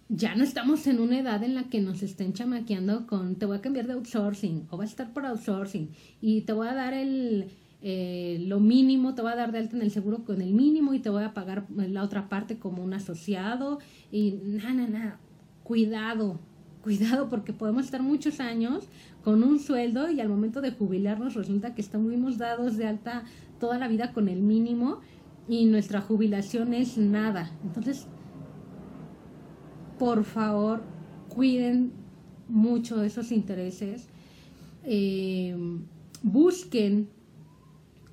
ya 0.07 0.36
no 0.36 0.43
estamos 0.43 0.88
en 0.88 1.00
una 1.00 1.19
edad 1.19 1.43
en 1.43 1.53
la 1.53 1.69
que 1.69 1.81
nos 1.81 2.01
estén 2.01 2.33
chamaqueando 2.33 3.05
con 3.05 3.36
te 3.36 3.45
voy 3.45 3.57
a 3.57 3.62
cambiar 3.62 3.86
de 3.86 3.93
outsourcing 3.93 4.67
o 4.71 4.77
va 4.77 4.83
a 4.83 4.88
estar 4.88 5.13
por 5.13 5.25
outsourcing 5.25 5.89
y 6.21 6.41
te 6.41 6.53
voy 6.53 6.67
a 6.67 6.74
dar 6.74 6.93
el 6.93 7.50
eh, 7.81 8.43
lo 8.45 8.59
mínimo, 8.59 9.15
te 9.15 9.21
voy 9.21 9.31
a 9.31 9.36
dar 9.36 9.51
de 9.51 9.59
alta 9.59 9.75
en 9.75 9.83
el 9.83 9.91
seguro 9.91 10.25
con 10.25 10.41
el 10.41 10.53
mínimo 10.53 10.93
y 10.93 11.00
te 11.00 11.09
voy 11.09 11.24
a 11.24 11.33
pagar 11.33 11.65
la 11.69 12.03
otra 12.03 12.27
parte 12.27 12.57
como 12.57 12.83
un 12.83 12.93
asociado 12.93 13.79
y 14.12 14.39
nada, 14.43 14.74
nada, 14.74 14.89
nada, 14.89 15.19
cuidado, 15.63 16.39
cuidado 16.83 17.29
porque 17.29 17.53
podemos 17.53 17.86
estar 17.86 18.01
muchos 18.01 18.39
años 18.39 18.88
con 19.24 19.43
un 19.43 19.59
sueldo 19.59 20.09
y 20.09 20.21
al 20.21 20.29
momento 20.29 20.62
de 20.62 20.71
jubilarnos 20.71 21.36
resulta 21.36 21.75
que 21.75 21.81
estamos 21.81 22.38
dados 22.38 22.77
de 22.77 22.88
alta 22.88 23.24
toda 23.59 23.77
la 23.77 23.88
vida 23.88 24.13
con 24.13 24.29
el 24.29 24.41
mínimo 24.41 25.00
y 25.48 25.65
nuestra 25.65 26.01
jubilación 26.01 26.74
es 26.74 26.98
nada. 26.98 27.51
Entonces, 27.63 28.07
por 29.98 30.24
favor, 30.24 30.81
cuiden 31.27 31.91
mucho 32.48 33.03
esos 33.03 33.31
intereses, 33.31 34.07
eh, 34.83 35.55
busquen 36.24 37.09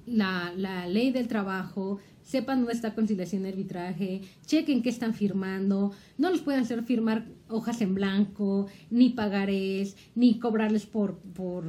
la, 0.06 0.52
la 0.56 0.86
ley 0.86 1.12
del 1.12 1.28
trabajo, 1.28 1.98
sepan 2.26 2.58
dónde 2.58 2.72
está 2.72 2.94
conciliación 2.94 3.46
y 3.46 3.48
arbitraje, 3.48 4.20
chequen 4.44 4.82
qué 4.82 4.90
están 4.90 5.14
firmando, 5.14 5.92
no 6.18 6.30
les 6.30 6.40
pueden 6.40 6.60
hacer 6.60 6.82
firmar 6.82 7.24
hojas 7.48 7.80
en 7.80 7.94
blanco, 7.94 8.66
ni 8.90 9.10
pagarés, 9.10 9.96
ni 10.16 10.40
cobrarles 10.40 10.86
por, 10.86 11.18
por 11.18 11.64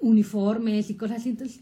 uniformes 0.00 0.90
y 0.90 0.94
cosas 0.94 1.18
así. 1.18 1.30
Entonces, 1.30 1.60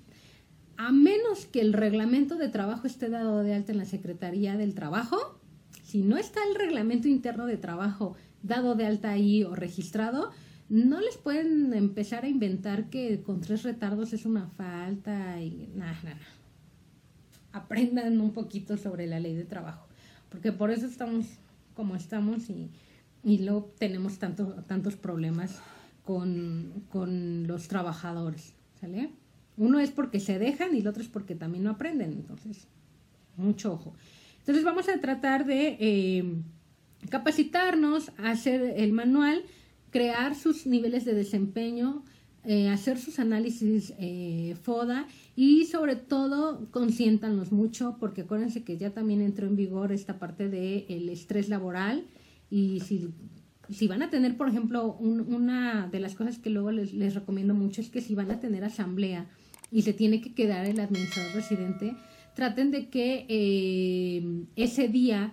a 0.76 0.92
menos 0.92 1.46
que 1.46 1.62
el 1.62 1.72
reglamento 1.72 2.36
de 2.36 2.48
trabajo 2.48 2.86
esté 2.86 3.08
dado 3.08 3.42
de 3.42 3.54
alta 3.54 3.72
en 3.72 3.78
la 3.78 3.86
Secretaría 3.86 4.56
del 4.58 4.74
Trabajo, 4.74 5.40
si 5.82 6.02
no 6.02 6.18
está 6.18 6.40
el 6.48 6.56
reglamento 6.56 7.08
interno 7.08 7.46
de 7.46 7.56
trabajo 7.56 8.14
dado 8.42 8.74
de 8.74 8.86
alta 8.86 9.10
ahí 9.10 9.42
o 9.42 9.54
registrado, 9.54 10.30
no 10.68 11.00
les 11.00 11.16
pueden 11.16 11.72
empezar 11.72 12.24
a 12.24 12.28
inventar 12.28 12.90
que 12.90 13.22
con 13.22 13.40
tres 13.40 13.62
retardos 13.62 14.12
es 14.12 14.26
una 14.26 14.48
falta 14.48 15.40
y 15.40 15.70
nada, 15.74 15.98
nada. 16.04 16.39
Aprendan 17.52 18.20
un 18.20 18.32
poquito 18.32 18.76
sobre 18.76 19.06
la 19.06 19.20
ley 19.20 19.34
de 19.34 19.44
trabajo, 19.44 19.86
porque 20.28 20.52
por 20.52 20.70
eso 20.70 20.86
estamos 20.86 21.26
como 21.74 21.96
estamos 21.96 22.50
y, 22.50 22.70
y 23.24 23.38
luego 23.38 23.72
tenemos 23.78 24.18
tanto, 24.18 24.64
tantos 24.66 24.96
problemas 24.96 25.60
con, 26.04 26.84
con 26.90 27.46
los 27.46 27.68
trabajadores. 27.68 28.54
Uno 29.56 29.78
es 29.78 29.90
porque 29.90 30.20
se 30.20 30.38
dejan 30.38 30.74
y 30.74 30.80
el 30.80 30.88
otro 30.88 31.02
es 31.02 31.08
porque 31.08 31.34
también 31.34 31.64
no 31.64 31.70
aprenden, 31.70 32.12
entonces, 32.12 32.66
mucho 33.36 33.74
ojo. 33.74 33.94
Entonces 34.38 34.64
vamos 34.64 34.88
a 34.88 35.00
tratar 35.00 35.44
de 35.44 35.76
eh, 35.78 36.24
capacitarnos, 37.10 38.10
hacer 38.16 38.74
el 38.76 38.92
manual, 38.92 39.42
crear 39.90 40.34
sus 40.34 40.66
niveles 40.66 41.04
de 41.04 41.14
desempeño, 41.14 42.04
eh, 42.44 42.70
hacer 42.70 42.98
sus 42.98 43.18
análisis 43.18 43.92
eh, 43.98 44.56
FODA 44.62 45.06
y 45.42 45.64
sobre 45.64 45.96
todo 45.96 46.70
consiéntanos 46.70 47.50
mucho 47.50 47.96
porque 47.98 48.20
acuérdense 48.20 48.62
que 48.62 48.76
ya 48.76 48.90
también 48.90 49.22
entró 49.22 49.46
en 49.46 49.56
vigor 49.56 49.90
esta 49.90 50.18
parte 50.18 50.50
del 50.50 50.84
el 50.90 51.08
estrés 51.08 51.48
laboral. 51.48 52.04
Y 52.50 52.80
si, 52.80 53.08
si, 53.70 53.88
van 53.88 54.02
a 54.02 54.10
tener, 54.10 54.36
por 54.36 54.50
ejemplo, 54.50 54.92
una 54.98 55.88
de 55.90 55.98
las 55.98 56.14
cosas 56.14 56.36
que 56.36 56.50
luego 56.50 56.72
les, 56.72 56.92
les 56.92 57.14
recomiendo 57.14 57.54
mucho 57.54 57.80
es 57.80 57.88
que 57.88 58.02
si 58.02 58.14
van 58.14 58.30
a 58.30 58.38
tener 58.38 58.64
asamblea 58.64 59.30
y 59.72 59.80
se 59.80 59.94
tiene 59.94 60.20
que 60.20 60.34
quedar 60.34 60.66
el 60.66 60.78
administrador 60.78 61.32
residente, 61.32 61.96
traten 62.34 62.70
de 62.70 62.90
que 62.90 63.24
eh, 63.30 64.44
ese 64.56 64.88
día 64.88 65.32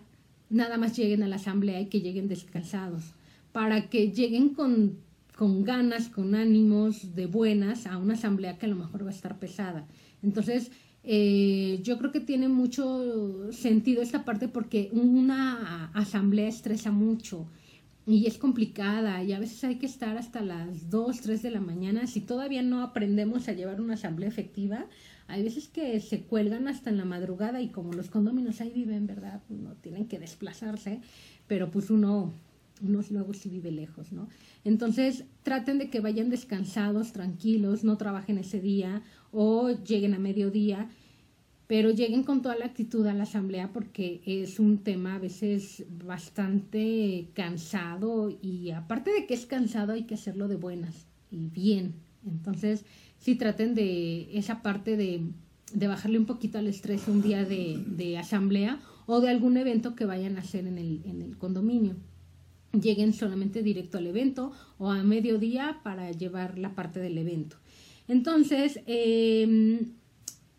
nada 0.49 0.77
más 0.77 0.95
lleguen 0.95 1.21
a 1.23 1.27
la 1.27 1.35
asamblea 1.35 1.81
y 1.81 1.87
que 1.87 1.99
lleguen 1.99 2.29
descansados, 2.29 3.13
para 3.51 3.89
que 3.89 4.13
lleguen 4.13 4.53
con, 4.53 4.99
con 5.37 5.63
ganas, 5.63 6.09
con 6.09 6.33
ánimos 6.33 7.15
de 7.15 7.27
buenas 7.27 7.85
a 7.85 7.97
una 7.97 8.15
asamblea 8.15 8.57
que 8.57 8.65
a 8.65 8.69
lo 8.69 8.75
mejor 8.75 9.05
va 9.05 9.09
a 9.09 9.13
estar 9.13 9.37
pesada. 9.37 9.87
Entonces, 10.23 10.71
eh, 11.03 11.79
yo 11.83 11.97
creo 11.99 12.11
que 12.11 12.19
tiene 12.19 12.49
mucho 12.49 13.51
sentido 13.53 14.01
esta 14.01 14.25
parte 14.25 14.47
porque 14.47 14.89
una 14.91 15.91
asamblea 15.93 16.47
estresa 16.47 16.91
mucho 16.91 17.47
y 18.07 18.25
es 18.25 18.37
complicada 18.37 19.21
y 19.23 19.33
a 19.33 19.39
veces 19.39 19.63
hay 19.63 19.75
que 19.75 19.85
estar 19.85 20.17
hasta 20.17 20.41
las 20.41 20.89
2, 20.89 21.21
3 21.21 21.41
de 21.43 21.51
la 21.51 21.61
mañana. 21.61 22.07
Si 22.07 22.19
todavía 22.21 22.63
no 22.63 22.81
aprendemos 22.81 23.47
a 23.47 23.53
llevar 23.53 23.79
una 23.79 23.93
asamblea 23.93 24.27
efectiva, 24.27 24.87
hay 25.27 25.43
veces 25.43 25.67
que 25.67 25.99
se 25.99 26.21
cuelgan 26.21 26.67
hasta 26.67 26.89
en 26.89 26.97
la 26.97 27.05
madrugada 27.05 27.61
y 27.61 27.67
como 27.67 27.93
los 27.93 28.09
condóminos 28.09 28.59
ahí 28.61 28.71
viven, 28.71 29.05
¿verdad? 29.05 29.41
No 29.49 29.73
tienen 29.73 30.07
que 30.07 30.19
desplazarse, 30.19 31.01
pero 31.47 31.69
pues 31.69 31.89
uno, 31.89 32.33
uno 32.81 33.01
luego 33.09 33.33
sí 33.33 33.49
vive 33.49 33.71
lejos, 33.71 34.11
¿no? 34.11 34.27
Entonces 34.63 35.25
traten 35.43 35.77
de 35.77 35.89
que 35.89 35.99
vayan 35.99 36.29
descansados, 36.29 37.13
tranquilos, 37.13 37.83
no 37.83 37.97
trabajen 37.97 38.37
ese 38.37 38.59
día 38.59 39.01
o 39.31 39.71
lleguen 39.71 40.13
a 40.13 40.19
mediodía, 40.19 40.89
pero 41.67 41.91
lleguen 41.91 42.23
con 42.23 42.41
toda 42.41 42.55
la 42.55 42.65
actitud 42.65 43.05
a 43.07 43.13
la 43.13 43.23
asamblea 43.23 43.73
porque 43.73 44.21
es 44.25 44.59
un 44.59 44.79
tema 44.79 45.15
a 45.15 45.19
veces 45.19 45.85
bastante 45.89 47.29
cansado 47.33 48.29
y 48.41 48.71
aparte 48.71 49.11
de 49.11 49.25
que 49.25 49.33
es 49.33 49.45
cansado 49.45 49.93
hay 49.93 50.03
que 50.03 50.15
hacerlo 50.15 50.47
de 50.47 50.55
buenas 50.55 51.07
y 51.29 51.47
bien. 51.47 51.95
Entonces, 52.25 52.85
sí 53.17 53.35
traten 53.35 53.75
de 53.75 54.37
esa 54.37 54.61
parte 54.61 54.97
de, 54.97 55.21
de 55.73 55.87
bajarle 55.87 56.19
un 56.19 56.25
poquito 56.25 56.57
al 56.57 56.67
estrés 56.67 57.07
un 57.07 57.21
día 57.21 57.43
de, 57.43 57.83
de, 57.85 58.17
asamblea 58.17 58.79
o 59.05 59.19
de 59.21 59.29
algún 59.29 59.57
evento 59.57 59.95
que 59.95 60.05
vayan 60.05 60.37
a 60.37 60.41
hacer 60.41 60.67
en 60.67 60.77
el, 60.77 61.01
en 61.05 61.21
el 61.21 61.37
condominio. 61.37 61.95
Lleguen 62.73 63.13
solamente 63.13 63.63
directo 63.63 63.97
al 63.97 64.07
evento 64.07 64.51
o 64.77 64.91
a 64.91 65.03
mediodía 65.03 65.79
para 65.83 66.11
llevar 66.11 66.57
la 66.57 66.75
parte 66.75 66.99
del 66.99 67.17
evento. 67.17 67.57
Entonces, 68.07 68.81
eh, 68.87 69.85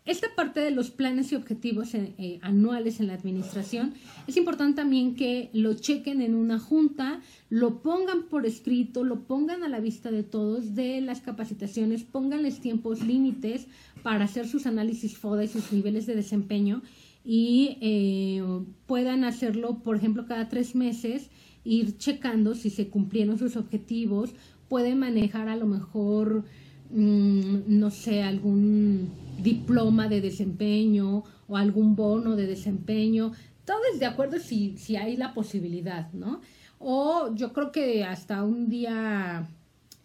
esta 0.09 0.27
parte 0.35 0.59
de 0.59 0.71
los 0.71 0.89
planes 0.89 1.31
y 1.31 1.35
objetivos 1.35 1.93
eh, 1.93 2.15
eh, 2.17 2.39
anuales 2.41 2.99
en 2.99 3.07
la 3.07 3.13
administración, 3.13 3.93
es 4.25 4.37
importante 4.37 4.77
también 4.81 5.15
que 5.15 5.51
lo 5.53 5.75
chequen 5.75 6.23
en 6.23 6.33
una 6.33 6.57
junta, 6.57 7.21
lo 7.49 7.83
pongan 7.83 8.23
por 8.23 8.47
escrito, 8.47 9.03
lo 9.03 9.27
pongan 9.27 9.63
a 9.63 9.69
la 9.69 9.79
vista 9.79 10.09
de 10.09 10.23
todos 10.23 10.73
de 10.73 10.99
las 11.01 11.21
capacitaciones, 11.21 12.03
pónganles 12.03 12.59
tiempos 12.59 13.03
límites 13.03 13.67
para 14.01 14.25
hacer 14.25 14.47
sus 14.47 14.65
análisis 14.65 15.15
FODA 15.15 15.43
y 15.43 15.47
sus 15.47 15.71
niveles 15.71 16.07
de 16.07 16.15
desempeño 16.15 16.81
y 17.23 17.77
eh, 17.81 18.41
puedan 18.87 19.23
hacerlo, 19.23 19.83
por 19.83 19.95
ejemplo, 19.95 20.25
cada 20.25 20.49
tres 20.49 20.73
meses, 20.73 21.29
ir 21.69 21.97
checando 21.97 22.55
si 22.55 22.69
se 22.69 22.89
cumplieron 22.89 23.37
sus 23.37 23.55
objetivos, 23.55 24.33
pueden 24.67 24.99
manejar 24.99 25.49
a 25.49 25.55
lo 25.55 25.65
mejor 25.65 26.43
Mm, 26.89 27.79
no 27.79 27.91
sé, 27.91 28.23
algún 28.23 29.11
diploma 29.41 30.07
de 30.07 30.21
desempeño 30.21 31.23
o 31.47 31.57
algún 31.57 31.95
bono 31.95 32.35
de 32.35 32.47
desempeño. 32.47 33.31
Todo 33.65 33.79
es 33.93 33.99
de 33.99 34.07
acuerdo 34.07 34.39
si, 34.39 34.77
si 34.77 34.95
hay 34.95 35.15
la 35.15 35.33
posibilidad, 35.33 36.11
¿no? 36.13 36.41
O 36.79 37.33
yo 37.35 37.53
creo 37.53 37.71
que 37.71 38.03
hasta 38.03 38.43
un 38.43 38.69
día 38.69 39.47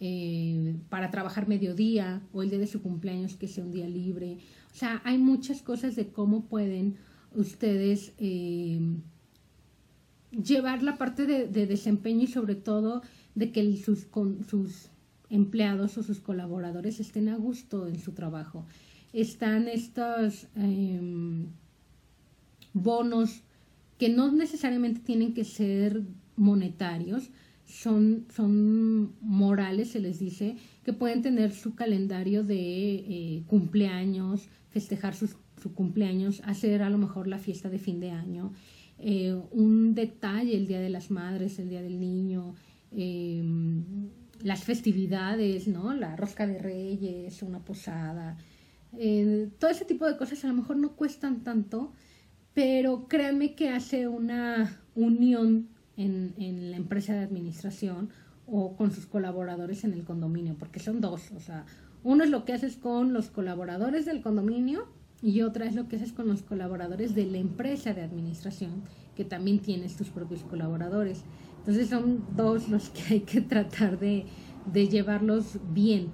eh, 0.01 0.77
para 0.91 1.11
trabajar 1.11 1.49
mediodía 1.49 2.21
o 2.33 2.43
el 2.43 2.51
día 2.51 2.59
de 2.59 2.67
su 2.67 2.83
cumpleaños 2.83 3.37
que 3.37 3.49
sea 3.49 3.65
un 3.65 3.73
día 3.73 3.89
libre. 3.89 4.39
O 4.73 4.77
sea, 4.77 5.01
hay 5.05 5.19
muchas 5.19 5.63
cosas 5.63 5.97
de 5.97 6.09
cómo 6.09 6.45
pueden 6.45 6.97
ustedes 7.35 8.13
eh, 8.19 8.79
llevar 10.43 10.83
la 10.83 10.97
parte 10.97 11.27
de, 11.27 11.47
de, 11.47 11.67
desempeño 11.67 12.23
y 12.23 12.27
sobre 12.27 12.55
todo 12.55 13.03
de 13.35 13.53
que 13.53 13.77
sus, 13.77 14.05
con, 14.05 14.45
sus 14.45 14.89
empleados 15.31 15.99
o 15.99 16.03
sus 16.03 16.21
colaboradores 16.21 17.01
estén 17.01 17.29
a 17.29 17.37
gusto 17.37 17.89
en 17.89 17.99
su 17.99 18.13
trabajo. 18.13 18.67
Están 19.13 19.69
estos 19.69 20.47
eh, 20.57 21.01
bonos 22.73 23.43
que 23.99 24.09
no 24.09 24.31
necesariamente 24.33 25.01
tienen 25.01 25.35
que 25.35 25.45
ser 25.45 26.03
monetarios, 26.37 27.31
son, 27.67 28.27
son 28.35 29.13
morales, 29.21 29.91
se 29.91 30.01
les 30.01 30.19
dice, 30.19 30.57
que 30.85 30.93
pueden 30.93 31.23
tener 31.23 31.53
su 31.53 31.75
calendario 31.75 32.45
de 32.45 32.95
eh, 32.95 33.43
cumpleaños, 33.47 34.49
festejar 34.71 35.15
sus, 35.15 35.37
su 35.63 35.73
cumpleaños, 35.75 36.43
hacer 36.45 36.83
a 36.83 36.91
lo 36.91 36.99
mejor 36.99 37.27
la 37.27 37.39
fiesta 37.39 37.71
de 37.71 37.79
fin 37.79 38.01
de 38.01 38.11
año, 38.11 38.53
eh, 39.07 39.39
un 39.51 39.95
detalle, 39.95 40.57
el 40.57 40.67
Día 40.67 40.81
de 40.81 40.89
las 40.89 41.11
Madres, 41.11 41.59
el 41.59 41.69
Día 41.69 41.83
del 41.83 42.01
Niño, 42.01 42.55
eh, 42.91 43.45
las 44.41 44.65
festividades, 44.65 45.69
¿no? 45.69 45.93
La 45.93 46.17
rosca 46.17 46.47
de 46.47 46.59
reyes, 46.59 47.43
una 47.43 47.59
posada, 47.59 48.39
eh, 48.97 49.51
todo 49.59 49.71
ese 49.71 49.85
tipo 49.85 50.07
de 50.07 50.17
cosas 50.17 50.43
a 50.47 50.49
lo 50.49 50.55
mejor 50.55 50.79
no 50.79 50.97
cuestan 50.97 51.45
tanto, 51.45 51.93
pero 52.55 53.07
créanme 53.07 53.55
que 53.55 53.69
hace 53.69 54.09
una 54.09 54.81
unión 54.95 55.69
en, 55.99 56.33
en, 56.39 56.71
la 56.71 56.79
empresa 56.79 57.13
de 57.13 57.25
administración 57.25 58.09
o 58.47 58.75
con 58.75 58.91
sus 58.91 59.05
colaboradores 59.05 59.85
en 59.85 59.93
el 59.93 60.05
condominio, 60.05 60.57
porque 60.59 60.81
son 60.81 61.03
dos, 61.03 61.31
o 61.33 61.41
sea, 61.41 61.67
uno 62.05 62.25
es 62.25 62.31
lo 62.31 62.47
que 62.47 62.55
haces 62.55 62.77
con 62.77 63.13
los 63.13 63.29
colaboradores 63.29 64.07
del 64.07 64.23
condominio 64.23 64.89
y 65.25 65.41
otra 65.41 65.65
es 65.65 65.75
lo 65.75 65.89
que 65.89 65.97
haces 65.97 66.13
con 66.13 66.29
los 66.29 66.43
colaboradores 66.43 67.15
de 67.15 67.25
la 67.25 67.39
empresa 67.39 67.95
de 67.95 68.03
administración, 68.03 68.83
que 69.17 69.25
también 69.25 69.59
tienes 69.59 69.97
tus 69.97 70.09
propios 70.09 70.43
colaboradores. 70.43 71.25
Entonces 71.61 71.89
son 71.89 72.23
dos 72.37 72.69
los 72.69 72.91
que 72.91 73.15
hay 73.15 73.21
que 73.21 73.41
tratar 73.41 73.99
de, 73.99 74.27
de 74.71 74.87
llevarlos 74.87 75.59
bien. 75.73 76.09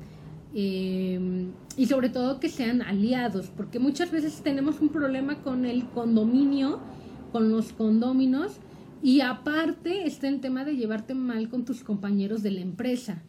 Eh, 0.55 1.49
y 1.77 1.87
sobre 1.87 2.09
todo 2.09 2.39
que 2.39 2.49
sean 2.49 2.83
aliados, 2.83 3.49
porque 3.49 3.81
muchas 3.81 4.13
veces 4.13 4.43
tenemos 4.45 4.81
un 4.81 4.91
problema 4.91 5.43
con 5.43 5.67
el 5.67 5.89
condominio, 5.89 6.79
con 7.33 7.51
los 7.51 7.73
condóminos, 7.73 8.61
y 9.03 9.23
aparte 9.23 10.07
está 10.07 10.29
el 10.29 10.39
tema 10.39 10.65
de 10.65 10.77
llevarte 10.77 11.15
mal 11.15 11.49
con 11.49 11.65
tus 11.65 11.83
compañeros 11.83 12.45
de 12.45 12.53
la 12.53 12.61
empresa. 12.61 13.25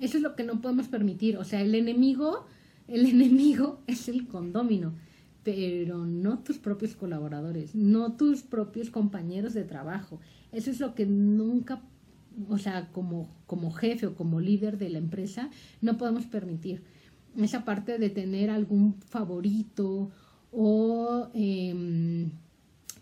Eso 0.00 0.16
es 0.16 0.22
lo 0.22 0.34
que 0.34 0.44
no 0.44 0.62
podemos 0.62 0.88
permitir. 0.88 1.36
O 1.36 1.44
sea, 1.44 1.60
el 1.60 1.74
enemigo, 1.74 2.46
el 2.88 3.04
enemigo 3.10 3.82
es 3.86 4.08
el 4.08 4.26
condómino 4.26 4.94
pero 5.42 6.04
no 6.04 6.38
tus 6.40 6.58
propios 6.58 6.94
colaboradores, 6.94 7.74
no 7.74 8.12
tus 8.12 8.42
propios 8.42 8.90
compañeros 8.90 9.54
de 9.54 9.64
trabajo. 9.64 10.20
Eso 10.52 10.70
es 10.70 10.80
lo 10.80 10.94
que 10.94 11.06
nunca, 11.06 11.80
o 12.48 12.58
sea, 12.58 12.88
como, 12.92 13.28
como 13.46 13.70
jefe 13.70 14.06
o 14.06 14.14
como 14.14 14.40
líder 14.40 14.78
de 14.78 14.90
la 14.90 14.98
empresa, 14.98 15.50
no 15.80 15.96
podemos 15.96 16.26
permitir. 16.26 16.82
esa 17.36 17.64
parte 17.64 17.98
de 17.98 18.10
tener 18.10 18.50
algún 18.50 18.94
favorito 18.94 20.10
o 20.52 21.28
em, 21.32 22.30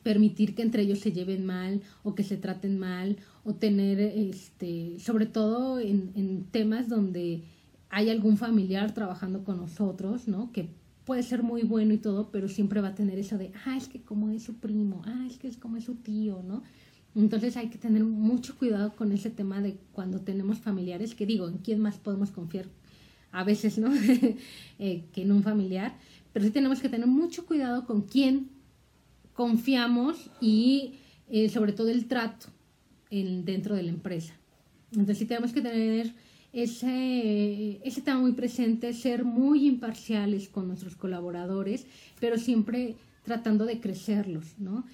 permitir 0.03 0.55
que 0.55 0.62
entre 0.62 0.83
ellos 0.83 1.01
se 1.01 1.12
lleven 1.12 1.46
mal 1.46 1.81
o 2.03 2.14
que 2.14 2.22
se 2.22 2.37
traten 2.37 2.79
mal 2.79 3.16
o 3.44 3.55
tener, 3.55 3.98
este, 4.01 4.98
sobre 5.01 5.27
todo 5.27 5.81
en, 5.81 6.12
en 6.14 6.44
temas 6.44 6.88
donde 6.88 7.42
hay 7.90 8.11
algún 8.11 8.37
familiar 8.37 8.92
trabajando 8.92 9.44
con 9.44 9.57
nosotros, 9.57 10.29
¿no? 10.29 10.53
Que 10.53 10.68
puede 11.09 11.23
ser 11.23 11.42
muy 11.42 11.62
bueno 11.62 11.94
y 11.94 11.97
todo, 11.97 12.31
pero 12.31 12.51
siempre 12.51 12.83
va 12.83 12.88
a 12.88 12.94
tener 12.94 13.18
eso 13.18 13.38
de, 13.38 13.51
ah, 13.64 13.79
es 13.79 13.88
que 13.88 14.03
como 14.03 14.29
es 14.29 14.42
su 14.42 14.57
primo, 14.57 15.01
ah, 15.07 15.25
es 15.27 15.38
que 15.38 15.49
es 15.49 15.57
como 15.57 15.79
es 15.79 15.85
su 15.85 15.94
tío, 15.94 16.42
¿no? 16.47 16.62
Entonces 17.14 17.57
hay 17.57 17.71
que 17.71 17.79
tener 17.79 18.05
mucho 18.05 18.59
cuidado 18.59 18.94
con 18.94 19.11
ese 19.12 19.31
tema 19.31 19.62
de 19.62 19.79
cuando 19.92 20.21
tenemos 20.21 20.59
familiares, 20.59 21.14
que 21.14 21.25
digo, 21.25 21.49
¿en 21.49 21.57
quién 21.57 21.81
más 21.81 21.97
podemos 21.97 22.31
confiar? 22.31 22.66
A 23.33 23.42
veces, 23.42 23.79
¿no? 23.79 23.90
eh, 24.79 25.05
que 25.14 25.23
en 25.23 25.33
un 25.33 25.42
familiar, 25.42 25.97
pero 26.35 26.44
sí 26.44 26.51
tenemos 26.51 26.81
que 26.81 26.90
tener 26.90 27.07
mucho 27.07 27.47
cuidado 27.47 27.87
con 27.87 28.03
quién 28.03 28.51
confiamos 29.33 30.31
y 30.42 30.97
eh, 31.31 31.49
sobre 31.49 31.73
todo 31.73 31.88
el 31.88 32.05
trato 32.05 32.49
en, 33.09 33.47
dentro 33.47 33.75
de 33.75 33.85
la 33.85 33.88
empresa. 33.88 34.35
Entonces 34.90 35.16
sí 35.16 35.25
tenemos 35.25 35.55
que 35.55 35.62
tener 35.62 36.12
ese, 36.62 37.81
ese 37.85 38.01
tema 38.03 38.21
muy 38.21 38.33
presente, 38.33 38.92
ser 38.92 39.25
muy 39.25 39.66
imparciales 39.66 40.49
con 40.49 40.68
nuestros 40.68 40.97
colaboradores, 40.97 41.87
pero 42.21 42.38
siempre 42.38 42.97
tratando 43.25 43.66
de 43.66 43.81
crecerlos, 43.81 44.59
¿no? 44.59 44.85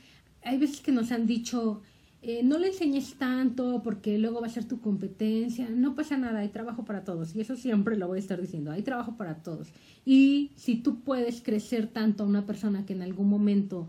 Hay 0.42 0.58
veces 0.58 0.80
que 0.80 0.92
nos 0.92 1.12
han 1.12 1.26
dicho, 1.26 1.82
eh, 2.22 2.42
no 2.42 2.58
le 2.58 2.68
enseñes 2.68 3.14
tanto 3.14 3.82
porque 3.82 4.18
luego 4.18 4.40
va 4.40 4.46
a 4.46 4.50
ser 4.50 4.64
tu 4.64 4.80
competencia, 4.80 5.68
no 5.70 5.94
pasa 5.94 6.16
nada, 6.16 6.40
hay 6.40 6.48
trabajo 6.48 6.84
para 6.84 7.04
todos 7.04 7.34
y 7.34 7.40
eso 7.40 7.56
siempre 7.56 7.96
lo 7.96 8.08
voy 8.08 8.16
a 8.16 8.20
estar 8.20 8.40
diciendo, 8.40 8.70
hay 8.70 8.82
trabajo 8.82 9.16
para 9.16 9.42
todos. 9.42 9.68
Y 10.04 10.50
si 10.56 10.76
tú 10.76 11.00
puedes 11.00 11.42
crecer 11.42 11.86
tanto 11.86 12.24
a 12.24 12.26
una 12.26 12.46
persona 12.46 12.84
que 12.84 12.92
en 12.92 13.02
algún 13.02 13.28
momento 13.28 13.88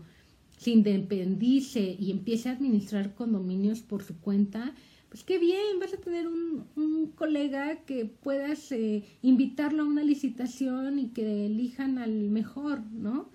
se 0.58 0.70
independice 0.70 1.96
y 1.98 2.10
empiece 2.10 2.48
a 2.48 2.52
administrar 2.52 3.14
condominios 3.14 3.80
por 3.80 4.02
su 4.02 4.18
cuenta, 4.18 4.74
pues 5.08 5.24
qué 5.24 5.38
bien, 5.38 5.78
vas 5.80 5.92
a 5.94 5.98
tener 5.98 6.26
un, 6.26 6.64
un 6.76 7.12
colega 7.12 7.76
que 7.86 8.04
puedas 8.06 8.70
eh, 8.72 9.04
invitarlo 9.22 9.82
a 9.82 9.86
una 9.86 10.02
licitación 10.02 10.98
y 10.98 11.08
que 11.08 11.46
elijan 11.46 11.98
al 11.98 12.30
mejor, 12.30 12.80
¿no? 12.92 13.28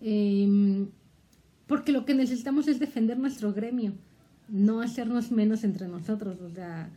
Em, 0.00 0.88
porque 1.66 1.92
lo 1.92 2.04
que 2.04 2.14
necesitamos 2.14 2.68
es 2.68 2.78
defender 2.78 3.18
nuestro 3.18 3.52
gremio, 3.52 3.92
no 4.48 4.80
hacernos 4.80 5.32
menos 5.32 5.64
entre 5.64 5.88
nosotros. 5.88 6.40
O 6.40 6.50
sea, 6.50 6.90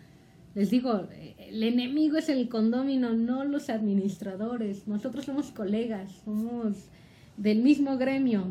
les 0.54 0.70
digo, 0.70 1.08
el 1.40 1.64
enemigo 1.64 2.18
es 2.18 2.30
el 2.30 2.50
condomino, 2.50 3.14
no 3.14 3.44
los 3.46 3.70
administradores. 3.70 4.88
Nosotros 4.88 5.26
somos 5.26 5.52
colegas, 5.52 6.12
somos 6.24 6.76
del 7.38 7.64
mismo 7.64 7.98
gremio 7.98 8.46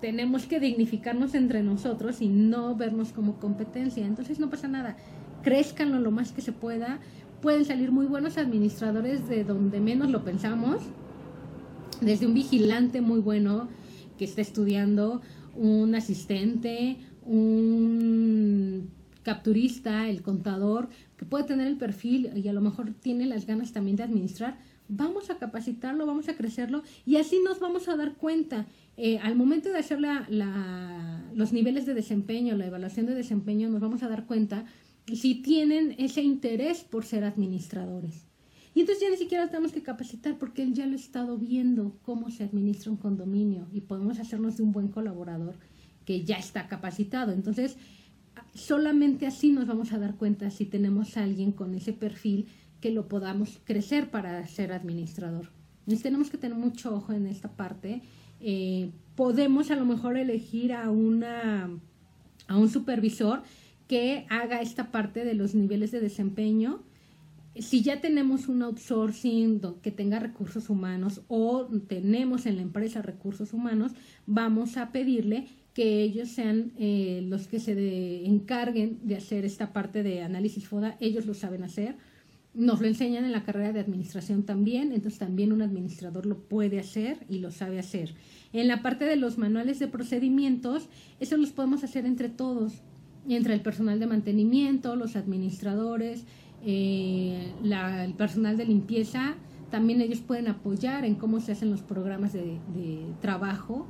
tenemos 0.00 0.46
que 0.46 0.60
dignificarnos 0.60 1.34
entre 1.34 1.62
nosotros 1.62 2.20
y 2.22 2.28
no 2.28 2.74
vernos 2.74 3.12
como 3.12 3.38
competencia. 3.38 4.06
Entonces 4.06 4.38
no 4.40 4.50
pasa 4.50 4.68
nada, 4.68 4.96
crezcan 5.42 6.02
lo 6.02 6.10
más 6.10 6.32
que 6.32 6.40
se 6.40 6.52
pueda. 6.52 7.00
Pueden 7.42 7.64
salir 7.64 7.90
muy 7.90 8.06
buenos 8.06 8.38
administradores 8.38 9.28
de 9.28 9.44
donde 9.44 9.80
menos 9.80 10.10
lo 10.10 10.24
pensamos, 10.24 10.82
desde 12.00 12.26
un 12.26 12.34
vigilante 12.34 13.00
muy 13.00 13.20
bueno 13.20 13.68
que 14.18 14.24
está 14.24 14.42
estudiando, 14.42 15.22
un 15.54 15.94
asistente, 15.94 16.98
un 17.24 18.90
capturista, 19.22 20.08
el 20.08 20.22
contador, 20.22 20.88
que 21.16 21.24
puede 21.24 21.44
tener 21.44 21.66
el 21.66 21.76
perfil 21.76 22.30
y 22.34 22.48
a 22.48 22.52
lo 22.52 22.60
mejor 22.60 22.92
tiene 22.92 23.26
las 23.26 23.46
ganas 23.46 23.72
también 23.72 23.96
de 23.96 24.02
administrar, 24.02 24.58
vamos 24.90 25.30
a 25.30 25.38
capacitarlo, 25.38 26.04
vamos 26.04 26.28
a 26.28 26.34
crecerlo 26.34 26.82
y 27.06 27.16
así 27.16 27.38
nos 27.44 27.60
vamos 27.60 27.88
a 27.88 27.96
dar 27.96 28.16
cuenta 28.16 28.66
eh, 28.96 29.18
al 29.18 29.36
momento 29.36 29.70
de 29.70 29.78
hacer 29.78 30.00
los 30.00 31.52
niveles 31.52 31.86
de 31.86 31.94
desempeño, 31.94 32.56
la 32.56 32.66
evaluación 32.66 33.06
de 33.06 33.14
desempeño, 33.14 33.68
nos 33.70 33.80
vamos 33.80 34.02
a 34.02 34.08
dar 34.08 34.26
cuenta 34.26 34.64
si 35.06 35.36
tienen 35.36 35.94
ese 35.98 36.22
interés 36.22 36.82
por 36.82 37.04
ser 37.04 37.24
administradores. 37.24 38.26
Y 38.74 38.80
entonces 38.80 39.02
ya 39.02 39.10
ni 39.10 39.16
siquiera 39.16 39.48
tenemos 39.48 39.72
que 39.72 39.82
capacitar 39.82 40.38
porque 40.38 40.62
él 40.62 40.74
ya 40.74 40.86
lo 40.86 40.92
ha 40.92 40.96
estado 40.96 41.38
viendo 41.38 41.98
cómo 42.02 42.30
se 42.30 42.44
administra 42.44 42.90
un 42.90 42.98
condominio 42.98 43.68
y 43.72 43.80
podemos 43.82 44.18
hacernos 44.18 44.56
de 44.56 44.64
un 44.64 44.72
buen 44.72 44.88
colaborador 44.88 45.56
que 46.04 46.24
ya 46.24 46.36
está 46.36 46.68
capacitado. 46.68 47.32
Entonces, 47.32 47.76
solamente 48.54 49.26
así 49.26 49.50
nos 49.50 49.66
vamos 49.66 49.92
a 49.92 49.98
dar 49.98 50.16
cuenta 50.16 50.50
si 50.50 50.66
tenemos 50.66 51.16
a 51.16 51.24
alguien 51.24 51.52
con 51.52 51.74
ese 51.74 51.92
perfil 51.92 52.46
que 52.80 52.90
lo 52.90 53.08
podamos 53.08 53.60
crecer 53.64 54.10
para 54.10 54.46
ser 54.46 54.72
administrador. 54.72 55.50
Entonces 55.80 56.02
tenemos 56.02 56.30
que 56.30 56.38
tener 56.38 56.56
mucho 56.56 56.94
ojo 56.94 57.12
en 57.12 57.26
esta 57.26 57.50
parte 57.50 58.02
eh, 58.40 58.90
podemos 59.16 59.70
a 59.70 59.76
lo 59.76 59.84
mejor 59.84 60.16
elegir 60.16 60.72
a, 60.72 60.90
una, 60.90 61.68
a 62.48 62.56
un 62.56 62.70
supervisor 62.70 63.42
que 63.86 64.26
haga 64.30 64.62
esta 64.62 64.90
parte 64.90 65.24
de 65.24 65.34
los 65.34 65.54
niveles 65.54 65.90
de 65.90 66.00
desempeño. 66.00 66.82
Si 67.56 67.82
ya 67.82 68.00
tenemos 68.00 68.48
un 68.48 68.62
outsourcing 68.62 69.60
que 69.82 69.90
tenga 69.90 70.20
recursos 70.20 70.70
humanos 70.70 71.22
o 71.28 71.66
tenemos 71.88 72.46
en 72.46 72.56
la 72.56 72.62
empresa 72.62 73.02
recursos 73.02 73.52
humanos, 73.52 73.92
vamos 74.26 74.76
a 74.76 74.92
pedirle 74.92 75.48
que 75.74 76.02
ellos 76.02 76.28
sean 76.28 76.72
eh, 76.78 77.22
los 77.28 77.46
que 77.46 77.60
se 77.60 78.24
encarguen 78.24 79.00
de 79.02 79.16
hacer 79.16 79.44
esta 79.44 79.72
parte 79.72 80.02
de 80.02 80.22
análisis 80.22 80.66
FODA. 80.66 80.96
Ellos 81.00 81.26
lo 81.26 81.34
saben 81.34 81.64
hacer 81.64 81.96
nos 82.54 82.80
lo 82.80 82.88
enseñan 82.88 83.24
en 83.24 83.32
la 83.32 83.44
carrera 83.44 83.72
de 83.72 83.80
administración 83.80 84.42
también, 84.42 84.92
entonces 84.92 85.18
también 85.18 85.52
un 85.52 85.62
administrador 85.62 86.26
lo 86.26 86.38
puede 86.38 86.80
hacer 86.80 87.24
y 87.28 87.38
lo 87.38 87.50
sabe 87.50 87.78
hacer. 87.78 88.14
En 88.52 88.66
la 88.66 88.82
parte 88.82 89.04
de 89.04 89.16
los 89.16 89.38
manuales 89.38 89.78
de 89.78 89.86
procedimientos, 89.86 90.88
eso 91.20 91.36
los 91.36 91.50
podemos 91.50 91.84
hacer 91.84 92.06
entre 92.06 92.28
todos, 92.28 92.82
entre 93.28 93.54
el 93.54 93.60
personal 93.60 94.00
de 94.00 94.06
mantenimiento, 94.06 94.96
los 94.96 95.14
administradores, 95.14 96.24
eh, 96.64 97.52
el 97.62 98.14
personal 98.14 98.56
de 98.56 98.64
limpieza, 98.64 99.36
también 99.70 100.00
ellos 100.00 100.20
pueden 100.20 100.48
apoyar 100.48 101.04
en 101.04 101.14
cómo 101.14 101.40
se 101.40 101.52
hacen 101.52 101.70
los 101.70 101.82
programas 101.82 102.32
de, 102.32 102.58
trabajo. 103.20 103.86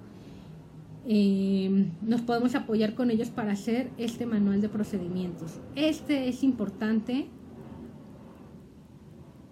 Eh, 1.09 1.87
nos 2.03 2.21
podemos 2.21 2.55
apoyar 2.55 2.95
con 2.95 3.11
ellos 3.11 3.31
para 3.31 3.53
hacer 3.53 3.91
este 3.97 4.27
manual 4.27 4.61
de 4.61 4.69
procedimientos. 4.69 5.59
Este 5.75 6.29
es 6.29 6.43
importante 6.43 7.29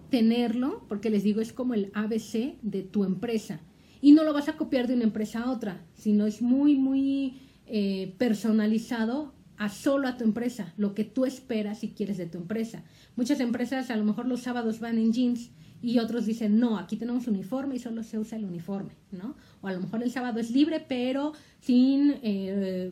tenerlo, 0.09 0.85
porque 0.87 1.09
les 1.09 1.23
digo, 1.23 1.41
es 1.41 1.53
como 1.53 1.73
el 1.73 1.91
ABC 1.93 2.59
de 2.61 2.83
tu 2.83 3.03
empresa. 3.03 3.59
Y 4.01 4.13
no 4.13 4.23
lo 4.23 4.33
vas 4.33 4.49
a 4.49 4.57
copiar 4.57 4.87
de 4.87 4.95
una 4.95 5.03
empresa 5.03 5.41
a 5.41 5.51
otra, 5.51 5.85
sino 5.93 6.25
es 6.25 6.41
muy, 6.41 6.75
muy 6.75 7.41
eh, 7.67 8.15
personalizado 8.17 9.33
a 9.57 9.67
solo 9.67 10.07
a 10.07 10.15
tu 10.15 10.23
empresa, 10.23 10.73
lo 10.77 10.95
que 10.95 11.03
tú 11.03 11.25
esperas 11.25 11.83
y 11.83 11.89
quieres 11.89 12.17
de 12.17 12.25
tu 12.25 12.37
empresa. 12.37 12.83
Muchas 13.17 13.41
empresas 13.41 13.91
a 13.91 13.97
lo 13.97 14.05
mejor 14.05 14.25
los 14.25 14.41
sábados 14.41 14.79
van 14.79 14.97
en 14.97 15.11
jeans 15.11 15.51
y 15.81 15.99
otros 15.99 16.25
dicen, 16.25 16.59
no, 16.59 16.77
aquí 16.77 16.95
tenemos 16.95 17.27
uniforme 17.27 17.75
y 17.75 17.79
solo 17.79 18.03
se 18.03 18.17
usa 18.17 18.37
el 18.37 18.45
uniforme, 18.45 18.93
¿no? 19.11 19.35
O 19.61 19.67
a 19.67 19.73
lo 19.73 19.81
mejor 19.81 20.01
el 20.01 20.11
sábado 20.11 20.39
es 20.39 20.51
libre, 20.51 20.83
pero 20.87 21.33
sin, 21.59 22.15
eh, 22.23 22.91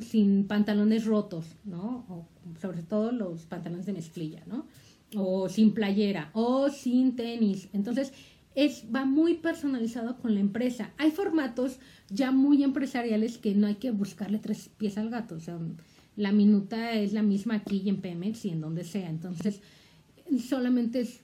sin 0.00 0.46
pantalones 0.46 1.04
rotos, 1.04 1.56
¿no? 1.64 2.06
O 2.08 2.28
sobre 2.60 2.82
todo 2.82 3.10
los 3.10 3.46
pantalones 3.46 3.86
de 3.86 3.92
mezclilla, 3.92 4.42
¿no? 4.46 4.66
O 5.16 5.48
sin 5.48 5.72
playera 5.72 6.30
o 6.32 6.68
sin 6.70 7.16
tenis. 7.16 7.68
Entonces, 7.72 8.12
es, 8.54 8.84
va 8.94 9.04
muy 9.04 9.34
personalizado 9.34 10.18
con 10.18 10.34
la 10.34 10.40
empresa. 10.40 10.90
Hay 10.98 11.10
formatos 11.10 11.78
ya 12.10 12.32
muy 12.32 12.64
empresariales 12.64 13.38
que 13.38 13.54
no 13.54 13.66
hay 13.66 13.76
que 13.76 13.90
buscarle 13.90 14.38
tres 14.38 14.70
pies 14.76 14.98
al 14.98 15.10
gato. 15.10 15.36
O 15.36 15.40
sea, 15.40 15.58
la 16.16 16.32
minuta 16.32 16.92
es 16.92 17.12
la 17.12 17.22
misma 17.22 17.54
aquí 17.54 17.82
y 17.84 17.88
en 17.88 18.00
Pemex 18.00 18.44
y 18.44 18.50
en 18.50 18.60
donde 18.60 18.84
sea. 18.84 19.08
Entonces, 19.08 19.60
solamente 20.46 21.00
es 21.00 21.20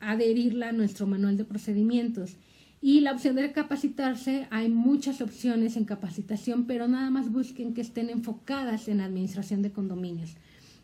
adherirla 0.00 0.68
a 0.68 0.72
nuestro 0.72 1.06
manual 1.06 1.36
de 1.36 1.44
procedimientos. 1.44 2.36
Y 2.82 3.00
la 3.00 3.12
opción 3.12 3.36
de 3.36 3.50
capacitarse, 3.52 4.46
hay 4.50 4.68
muchas 4.68 5.22
opciones 5.22 5.76
en 5.76 5.86
capacitación, 5.86 6.66
pero 6.66 6.86
nada 6.86 7.08
más 7.10 7.32
busquen 7.32 7.72
que 7.72 7.80
estén 7.80 8.10
enfocadas 8.10 8.86
en 8.88 9.00
administración 9.00 9.62
de 9.62 9.72
condominios 9.72 10.36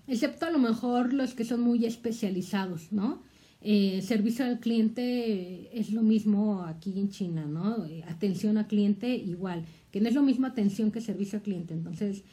excepto 0.07 0.47
a 0.47 0.51
lo 0.51 0.59
mejor 0.59 1.13
los 1.13 1.35
que 1.35 1.45
son 1.45 1.61
muy 1.61 1.85
especializados, 1.85 2.93
¿no? 2.93 3.23
Eh, 3.65 4.03
servicio 4.03 4.45
al 4.45 4.59
cliente 4.59 5.79
es 5.79 5.93
lo 5.93 6.03
mismo 6.03 6.65
aquí 6.65 6.99
en 6.99 7.11
China, 7.11 7.47
¿no? 7.47 7.87
Eh, 7.87 8.03
atención 8.09 8.59
al 8.59 8.67
cliente 8.67 9.15
igual, 9.15 9.65
que 9.93 10.01
no 10.01 10.09
es 10.09 10.15
lo 10.15 10.23
mismo 10.23 10.47
atención 10.49 10.91
que 10.91 11.01
servicio 11.01 11.39
al 11.39 11.45
cliente. 11.45 11.73
Entonces, 11.73 12.25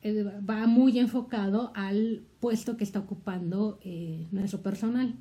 eh, 0.00 0.24
va 0.48 0.66
muy 0.66 0.98
enfocado 0.98 1.72
al 1.74 2.22
puesto 2.40 2.78
que 2.78 2.84
está 2.84 3.00
ocupando 3.00 3.78
nuestro 4.32 4.62
personal. 4.62 5.14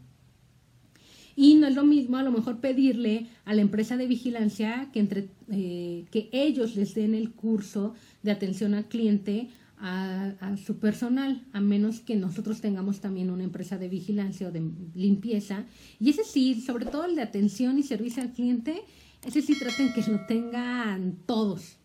Y 1.36 1.56
no 1.56 1.68
es 1.68 1.76
lo 1.76 1.84
mismo 1.84 2.18
a 2.18 2.24
lo 2.24 2.32
mejor 2.32 2.62
pedirle 2.62 3.28
a 3.44 3.54
la 3.54 3.62
empresa 3.62 3.98
de 3.98 4.08
vigilancia 4.08 4.90
que, 4.94 5.00
entre, 5.00 5.28
que 5.50 6.30
ellos 6.32 6.76
les 6.76 6.96
den 6.96 7.14
el 7.14 7.32
curso 7.32 7.94
de 8.24 8.32
atención 8.32 8.74
al 8.74 8.88
cliente 8.88 9.50
a, 9.80 10.56
su 10.58 10.78
personal, 10.78 11.46
a 11.54 11.62
menos 11.62 12.00
que 12.00 12.16
nosotros 12.16 12.62
tengamos 12.62 13.00
también 13.00 13.30
una 13.30 13.44
empresa 13.44 13.78
de 13.78 13.90
vigilancia 13.90 14.48
o 14.48 14.52
de 14.52 14.72
limpieza. 14.96 15.66
Y 16.00 16.10
ese 16.10 16.24
sí, 16.24 16.62
sobre 16.62 16.86
todo 16.86 17.06
el 17.06 17.16
de 17.16 17.22
atención 17.22 17.78
y 17.78 17.84
servicio 17.84 18.24
al 18.24 18.34
cliente, 18.34 18.82
ese 19.26 19.42
sí 19.42 19.58
traten 19.58 19.94
que 19.94 20.10
lo 20.12 20.26
tengan 20.26 21.18
todos. 21.26 21.78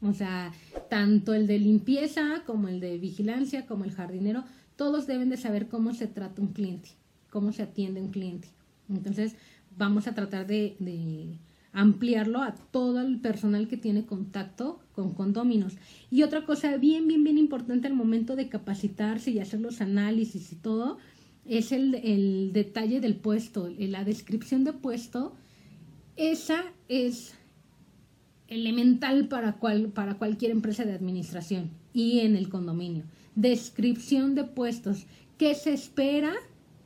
O 0.00 0.12
sea, 0.12 0.52
tanto 0.88 1.34
el 1.34 1.46
de 1.46 1.58
limpieza 1.58 2.42
como 2.46 2.68
el 2.68 2.80
de 2.80 2.98
vigilancia, 2.98 3.66
como 3.66 3.84
el 3.84 3.92
jardinero, 3.92 4.44
todos 4.76 5.06
deben 5.06 5.30
de 5.30 5.36
saber 5.36 5.68
cómo 5.68 5.94
se 5.94 6.06
trata 6.06 6.42
un 6.42 6.48
cliente, 6.48 6.90
cómo 7.30 7.52
se 7.52 7.62
atiende 7.62 8.00
un 8.00 8.10
cliente. 8.10 8.48
Entonces, 8.88 9.34
vamos 9.76 10.06
a 10.06 10.14
tratar 10.14 10.46
de 10.46 10.76
ampliarlo 11.74 12.40
a 12.40 12.54
todo 12.54 13.00
el 13.00 13.20
personal 13.20 13.68
que 13.68 13.76
tiene 13.76 14.06
contacto 14.06 14.80
con 14.94 15.12
condóminos. 15.12 15.74
Y 16.10 16.22
otra 16.22 16.46
cosa 16.46 16.76
bien, 16.76 17.08
bien, 17.08 17.24
bien 17.24 17.36
importante 17.36 17.88
al 17.88 17.94
momento 17.94 18.36
de 18.36 18.48
capacitarse 18.48 19.32
y 19.32 19.40
hacer 19.40 19.60
los 19.60 19.80
análisis 19.80 20.52
y 20.52 20.56
todo, 20.56 20.98
es 21.44 21.72
el, 21.72 22.52
detalle 22.52 23.00
del 23.00 23.16
puesto, 23.16 23.68
la 23.76 24.04
descripción 24.04 24.64
de 24.64 24.72
puesto. 24.72 25.34
Esa 26.16 26.64
es 26.88 27.34
elemental 28.46 29.26
para, 29.26 29.54
cual, 29.54 29.88
para 29.88 30.16
cualquier 30.16 30.52
empresa 30.52 30.84
de 30.84 30.92
administración 30.92 31.70
y 31.92 32.20
en 32.20 32.36
el 32.36 32.48
condominio. 32.48 33.04
Descripción 33.34 34.36
de 34.36 34.44
puestos. 34.44 35.06
¿Qué 35.38 35.56
se 35.56 35.72
espera 35.72 36.32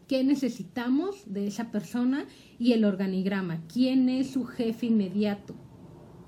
qué 0.09 0.25
necesitamos 0.25 1.23
de 1.27 1.47
esa 1.47 1.71
persona 1.71 2.25
y 2.59 2.73
el 2.73 2.85
organigrama, 2.85 3.61
quién 3.73 4.09
es 4.09 4.31
su 4.31 4.45
jefe 4.45 4.87
inmediato. 4.87 5.55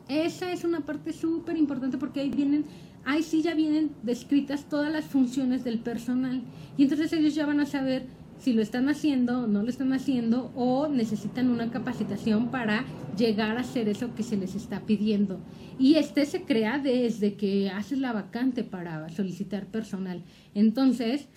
Esa 0.09 0.53
es 0.53 0.65
una 0.65 0.81
parte 0.81 1.13
súper 1.13 1.57
importante 1.57 1.97
porque 1.97 2.21
ahí 2.21 2.31
vienen, 2.31 2.65
ahí 3.05 3.23
sí 3.23 3.43
ya 3.43 3.55
vienen 3.55 3.91
descritas 4.03 4.69
todas 4.69 4.93
las 4.93 5.07
funciones 5.07 5.65
del 5.65 5.79
personal 5.79 6.43
y 6.77 6.83
entonces 6.85 7.13
ellos 7.13 7.35
ya 7.35 7.47
van 7.47 7.61
a 7.61 7.67
saber 7.67 8.07
si 8.39 8.53
lo 8.53 8.63
están 8.63 8.89
haciendo 8.89 9.43
o 9.43 9.47
no 9.47 9.63
lo 9.63 9.69
están 9.69 9.93
haciendo 9.93 10.51
o 10.55 10.89
necesitan 10.89 11.51
una 11.51 11.71
capacitación 11.71 12.51
para 12.51 12.85
llegar 13.17 13.57
a 13.57 13.61
hacer 13.61 13.89
eso 13.89 14.15
que 14.15 14.23
se 14.23 14.37
les 14.37 14.55
está 14.55 14.81
pidiendo. 14.81 15.41
Y 15.79 15.95
este 15.95 16.27
se 16.27 16.43
crea 16.43 16.79
desde 16.79 17.35
que 17.35 17.71
haces 17.71 17.99
la 17.99 18.13
vacante 18.13 18.65
para 18.65 19.09
solicitar 19.11 19.67
personal. 19.67 20.23
Entonces, 20.55 21.29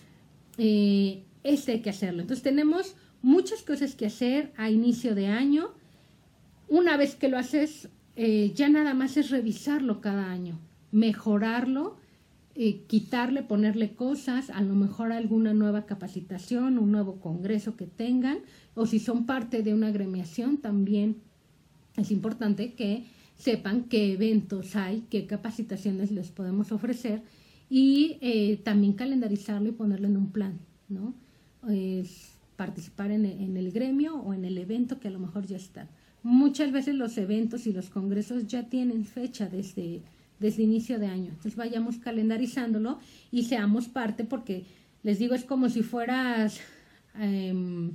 eh, 0.58 1.24
este 1.44 1.74
hay 1.74 1.82
que 1.82 1.90
hacerlo. 1.90 2.22
Entonces 2.22 2.44
tenemos 2.44 2.96
muchas 3.22 3.64
cosas 3.64 3.96
que 3.96 4.06
hacer 4.06 4.52
a 4.58 4.70
inicio 4.70 5.16
de 5.16 5.28
año. 5.28 5.72
Una 6.68 6.98
vez 6.98 7.16
que 7.16 7.30
lo 7.30 7.38
haces, 7.38 7.90
eh, 8.16 8.52
ya 8.56 8.70
nada 8.70 8.94
más 8.94 9.18
es 9.18 9.30
revisarlo 9.30 10.02
cada 10.02 10.32
año, 10.32 10.60
mejorarlo, 10.92 11.98
eh, 12.56 12.82
quitarle, 12.86 13.42
ponerle 13.42 13.96
cosas, 13.96 14.52
a 14.52 14.62
lo 14.62 14.76
mejor 14.76 15.12
alguna 15.12 15.54
nueva 15.54 15.88
capacitación, 15.88 16.78
un 16.78 16.92
nuevo 16.92 17.20
congreso 17.20 17.76
que 17.76 17.88
tengan, 17.88 18.40
o 18.76 18.86
si 18.86 19.00
son 19.00 19.26
parte 19.26 19.64
de 19.64 19.74
una 19.74 19.88
agremiación, 19.88 20.58
también 20.58 21.18
es 21.98 22.12
importante 22.12 22.74
que 22.74 23.06
sepan 23.36 23.86
qué 23.86 24.14
eventos 24.14 24.76
hay, 24.76 25.04
qué 25.10 25.26
capacitaciones 25.26 26.12
les 26.12 26.30
podemos 26.30 26.72
ofrecer 26.72 27.24
y 27.70 28.18
eh, 28.22 28.58
también 28.64 28.94
calendarizarlo 28.94 29.70
y 29.70 29.72
ponerlo 29.72 30.08
en 30.08 30.18
un 30.18 30.32
plan, 30.32 30.60
¿no? 30.90 31.16
Es 31.70 32.34
participar 32.56 33.12
en 33.12 33.26
el, 33.26 33.72
gremio 33.72 34.16
o 34.16 34.34
en 34.34 34.46
el 34.46 34.58
evento 34.58 35.00
que 35.00 35.08
a 35.08 35.12
lo 35.12 35.20
mejor 35.20 35.46
ya 35.46 35.58
están. 35.58 35.90
Muchas 36.22 36.72
veces 36.72 36.96
los 36.96 37.18
eventos 37.18 37.68
y 37.68 37.74
los 37.74 37.90
congresos 37.90 38.48
ya 38.48 38.70
tienen 38.70 39.06
fecha 39.06 39.48
desde, 39.48 40.02
desde 40.40 40.64
inicio 40.64 41.00
de 41.00 41.08
año. 41.08 41.30
Entonces 41.30 41.56
vayamos 41.56 41.98
calendarizándolo 41.98 43.00
y 43.32 43.44
seamos 43.44 43.88
parte 43.88 44.24
porque 44.24 44.66
les 45.04 45.20
digo, 45.20 45.36
es 45.36 45.44
como 45.44 45.70
si 45.70 45.84
fueras, 45.84 46.62
em, 47.20 47.92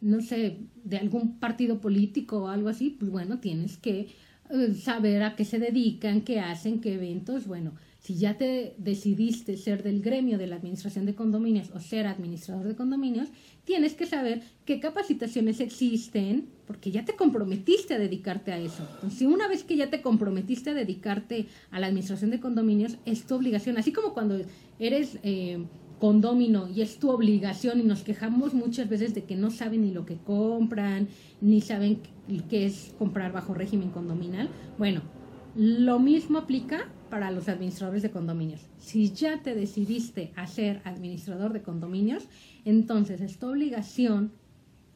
no 0.00 0.20
sé, 0.20 0.58
de 0.84 0.98
algún 0.98 1.38
partido 1.38 1.80
político 1.80 2.44
o 2.44 2.48
algo 2.48 2.68
así, 2.68 2.90
pues 2.90 3.10
bueno, 3.10 3.40
tienes 3.40 3.76
que 3.76 4.08
eh, 4.50 4.74
saber 4.74 5.22
a 5.22 5.34
qué 5.36 5.44
se 5.44 5.58
dedican, 5.58 6.22
qué 6.22 6.40
hacen, 6.40 6.80
qué 6.80 6.94
eventos, 6.94 7.46
bueno, 7.46 7.72
si 8.00 8.16
ya 8.16 8.38
te 8.38 8.74
decidiste 8.78 9.56
ser 9.58 9.82
del 9.82 10.00
gremio 10.00 10.38
de 10.38 10.46
la 10.46 10.56
administración 10.56 11.04
de 11.04 11.14
condominios 11.14 11.70
o 11.74 11.80
ser 11.80 12.06
administrador 12.06 12.66
de 12.66 12.74
condominios, 12.74 13.28
tienes 13.64 13.92
que 13.92 14.06
saber 14.06 14.42
qué 14.64 14.80
capacitaciones 14.80 15.60
existen, 15.60 16.48
porque 16.66 16.90
ya 16.90 17.04
te 17.04 17.14
comprometiste 17.14 17.94
a 17.94 17.98
dedicarte 17.98 18.52
a 18.52 18.58
eso. 18.58 18.88
Entonces, 18.94 19.28
una 19.28 19.48
vez 19.48 19.64
que 19.64 19.76
ya 19.76 19.90
te 19.90 20.00
comprometiste 20.00 20.70
a 20.70 20.74
dedicarte 20.74 21.46
a 21.70 21.78
la 21.78 21.88
administración 21.88 22.30
de 22.30 22.40
condominios, 22.40 22.96
es 23.04 23.26
tu 23.26 23.34
obligación. 23.34 23.76
Así 23.76 23.92
como 23.92 24.14
cuando 24.14 24.40
eres 24.78 25.18
eh, 25.22 25.62
condomino 25.98 26.68
y 26.74 26.80
es 26.80 26.98
tu 26.98 27.10
obligación 27.10 27.80
y 27.80 27.82
nos 27.82 28.02
quejamos 28.02 28.54
muchas 28.54 28.88
veces 28.88 29.14
de 29.14 29.24
que 29.24 29.36
no 29.36 29.50
saben 29.50 29.82
ni 29.82 29.92
lo 29.92 30.06
que 30.06 30.16
compran, 30.16 31.08
ni 31.42 31.60
saben 31.60 32.00
qué 32.48 32.64
es 32.64 32.94
comprar 32.98 33.32
bajo 33.32 33.52
régimen 33.52 33.90
condominal. 33.90 34.48
Bueno, 34.78 35.02
lo 35.54 35.98
mismo 35.98 36.38
aplica 36.38 36.88
para 37.10 37.30
los 37.30 37.48
administradores 37.48 38.02
de 38.02 38.10
condominios. 38.10 38.60
Si 38.78 39.10
ya 39.10 39.42
te 39.42 39.54
decidiste 39.54 40.32
a 40.36 40.46
ser 40.46 40.80
administrador 40.84 41.52
de 41.52 41.62
condominios, 41.62 42.28
entonces 42.64 43.20
es 43.20 43.38
tu 43.38 43.48
obligación 43.48 44.32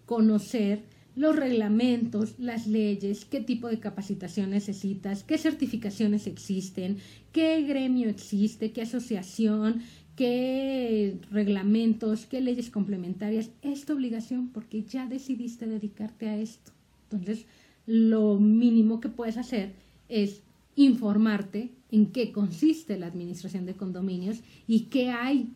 conocer 0.07 0.83
los 1.17 1.37
reglamentos, 1.37 2.35
las 2.39 2.67
leyes, 2.67 3.25
qué 3.25 3.41
tipo 3.41 3.69
de 3.69 3.79
capacitación 3.79 4.51
necesitas, 4.51 5.23
qué 5.23 5.39
certificaciones 5.39 6.27
existen, 6.27 6.99
qué 7.33 7.63
gremio 7.63 8.09
existe, 8.09 8.73
qué 8.73 8.83
asociación, 8.83 9.83
qué 10.17 11.19
reglamentos, 11.31 12.27
qué 12.27 12.41
leyes 12.41 12.71
complementarias. 12.71 13.51
Es 13.63 13.85
tu 13.85 13.95
obligación 13.95 14.49
porque 14.49 14.83
ya 14.83 15.07
decidiste 15.07 15.67
dedicarte 15.67 16.29
a 16.29 16.37
esto. 16.37 16.73
Entonces, 17.11 17.47
lo 17.87 18.39
mínimo 18.41 19.01
que 19.01 19.09
puedes 19.09 19.37
hacer 19.37 19.73
es 20.09 20.43
informarte 20.77 21.73
en 21.91 22.07
qué 22.07 22.33
consiste 22.33 22.99
la 22.99 23.07
administración 23.07 23.67
de 23.67 23.75
condominios 23.75 24.41
y 24.67 24.87
qué 24.87 25.11
hay 25.11 25.53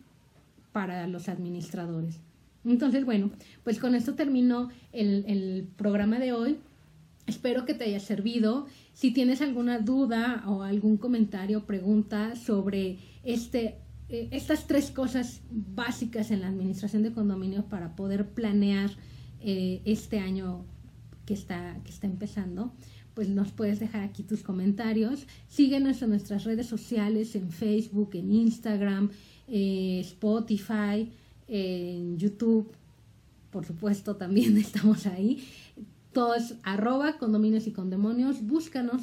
para 0.71 1.07
los 1.07 1.27
administradores. 1.29 2.19
Entonces, 2.65 3.05
bueno, 3.05 3.31
pues 3.63 3.79
con 3.79 3.95
esto 3.95 4.15
termino 4.15 4.69
el, 4.91 5.67
programa 5.77 6.19
de 6.19 6.33
hoy. 6.33 6.57
Espero 7.25 7.65
que 7.65 7.73
te 7.73 7.85
haya 7.85 7.99
servido. 7.99 8.67
Si 8.93 9.11
tienes 9.11 9.41
alguna 9.41 9.79
duda 9.79 10.43
o 10.47 10.63
algún 10.63 10.97
comentario 10.97 11.59
o 11.59 11.65
pregunta 11.65 12.35
sobre 12.35 12.99
este, 13.23 13.77
eh, 14.09 14.27
estas 14.31 14.67
tres 14.67 14.91
cosas 14.91 15.41
básicas 15.51 16.31
en 16.31 16.41
la 16.41 16.47
administración 16.47 17.03
de 17.03 17.13
condominios 17.13 17.65
para 17.65 17.95
poder 17.95 18.29
planear 18.29 18.91
eh, 19.41 19.81
este 19.85 20.19
año 20.19 20.65
que 21.25 21.33
está, 21.33 21.79
que 21.83 21.91
está 21.91 22.07
empezando, 22.07 22.73
pues 23.19 23.27
nos 23.27 23.51
puedes 23.51 23.81
dejar 23.81 24.01
aquí 24.03 24.23
tus 24.23 24.43
comentarios. 24.43 25.25
Síguenos 25.49 26.01
en 26.01 26.11
nuestras 26.11 26.45
redes 26.45 26.67
sociales, 26.67 27.35
en 27.35 27.51
Facebook, 27.51 28.11
en 28.13 28.31
Instagram, 28.31 29.09
eh, 29.49 29.99
Spotify, 29.99 31.11
en 31.49 32.17
YouTube. 32.17 32.71
Por 33.51 33.65
supuesto, 33.65 34.15
también 34.15 34.57
estamos 34.57 35.05
ahí. 35.05 35.45
Todos 36.13 36.53
arroba 36.63 37.17
condominios 37.17 37.67
y 37.67 37.71
condemonios. 37.71 38.41
Búscanos 38.41 39.01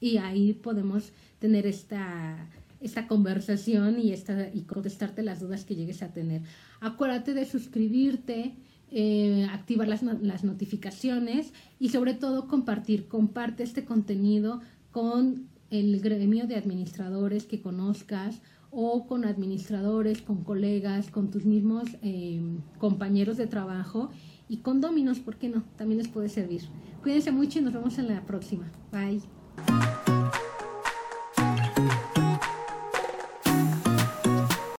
y 0.00 0.16
ahí 0.16 0.52
podemos 0.52 1.12
tener 1.38 1.68
esta, 1.68 2.48
esta 2.80 3.06
conversación 3.06 4.00
y, 4.00 4.10
esta, 4.10 4.50
y 4.52 4.62
contestarte 4.62 5.22
las 5.22 5.38
dudas 5.38 5.64
que 5.64 5.76
llegues 5.76 6.02
a 6.02 6.12
tener. 6.12 6.42
Acuérdate 6.80 7.32
de 7.32 7.44
suscribirte 7.44 8.54
eh, 8.90 9.46
activar 9.52 9.88
las, 9.88 10.02
las 10.02 10.44
notificaciones 10.44 11.52
y 11.78 11.88
sobre 11.90 12.14
todo 12.14 12.48
compartir. 12.48 13.08
Comparte 13.08 13.62
este 13.62 13.84
contenido 13.84 14.60
con 14.92 15.48
el 15.70 16.00
gremio 16.00 16.46
de 16.46 16.56
administradores 16.56 17.46
que 17.46 17.60
conozcas 17.60 18.40
o 18.70 19.06
con 19.06 19.24
administradores, 19.24 20.22
con 20.22 20.44
colegas, 20.44 21.10
con 21.10 21.30
tus 21.30 21.44
mismos 21.44 21.84
eh, 22.02 22.40
compañeros 22.78 23.36
de 23.36 23.46
trabajo 23.46 24.10
y 24.48 24.58
con 24.58 24.80
dominos, 24.80 25.18
¿por 25.18 25.36
qué 25.36 25.48
no? 25.48 25.64
También 25.76 25.98
les 25.98 26.08
puede 26.08 26.28
servir. 26.28 26.62
Cuídense 27.02 27.32
mucho 27.32 27.58
y 27.58 27.62
nos 27.62 27.72
vemos 27.72 27.98
en 27.98 28.08
la 28.08 28.24
próxima. 28.26 28.70
Bye. 28.92 29.22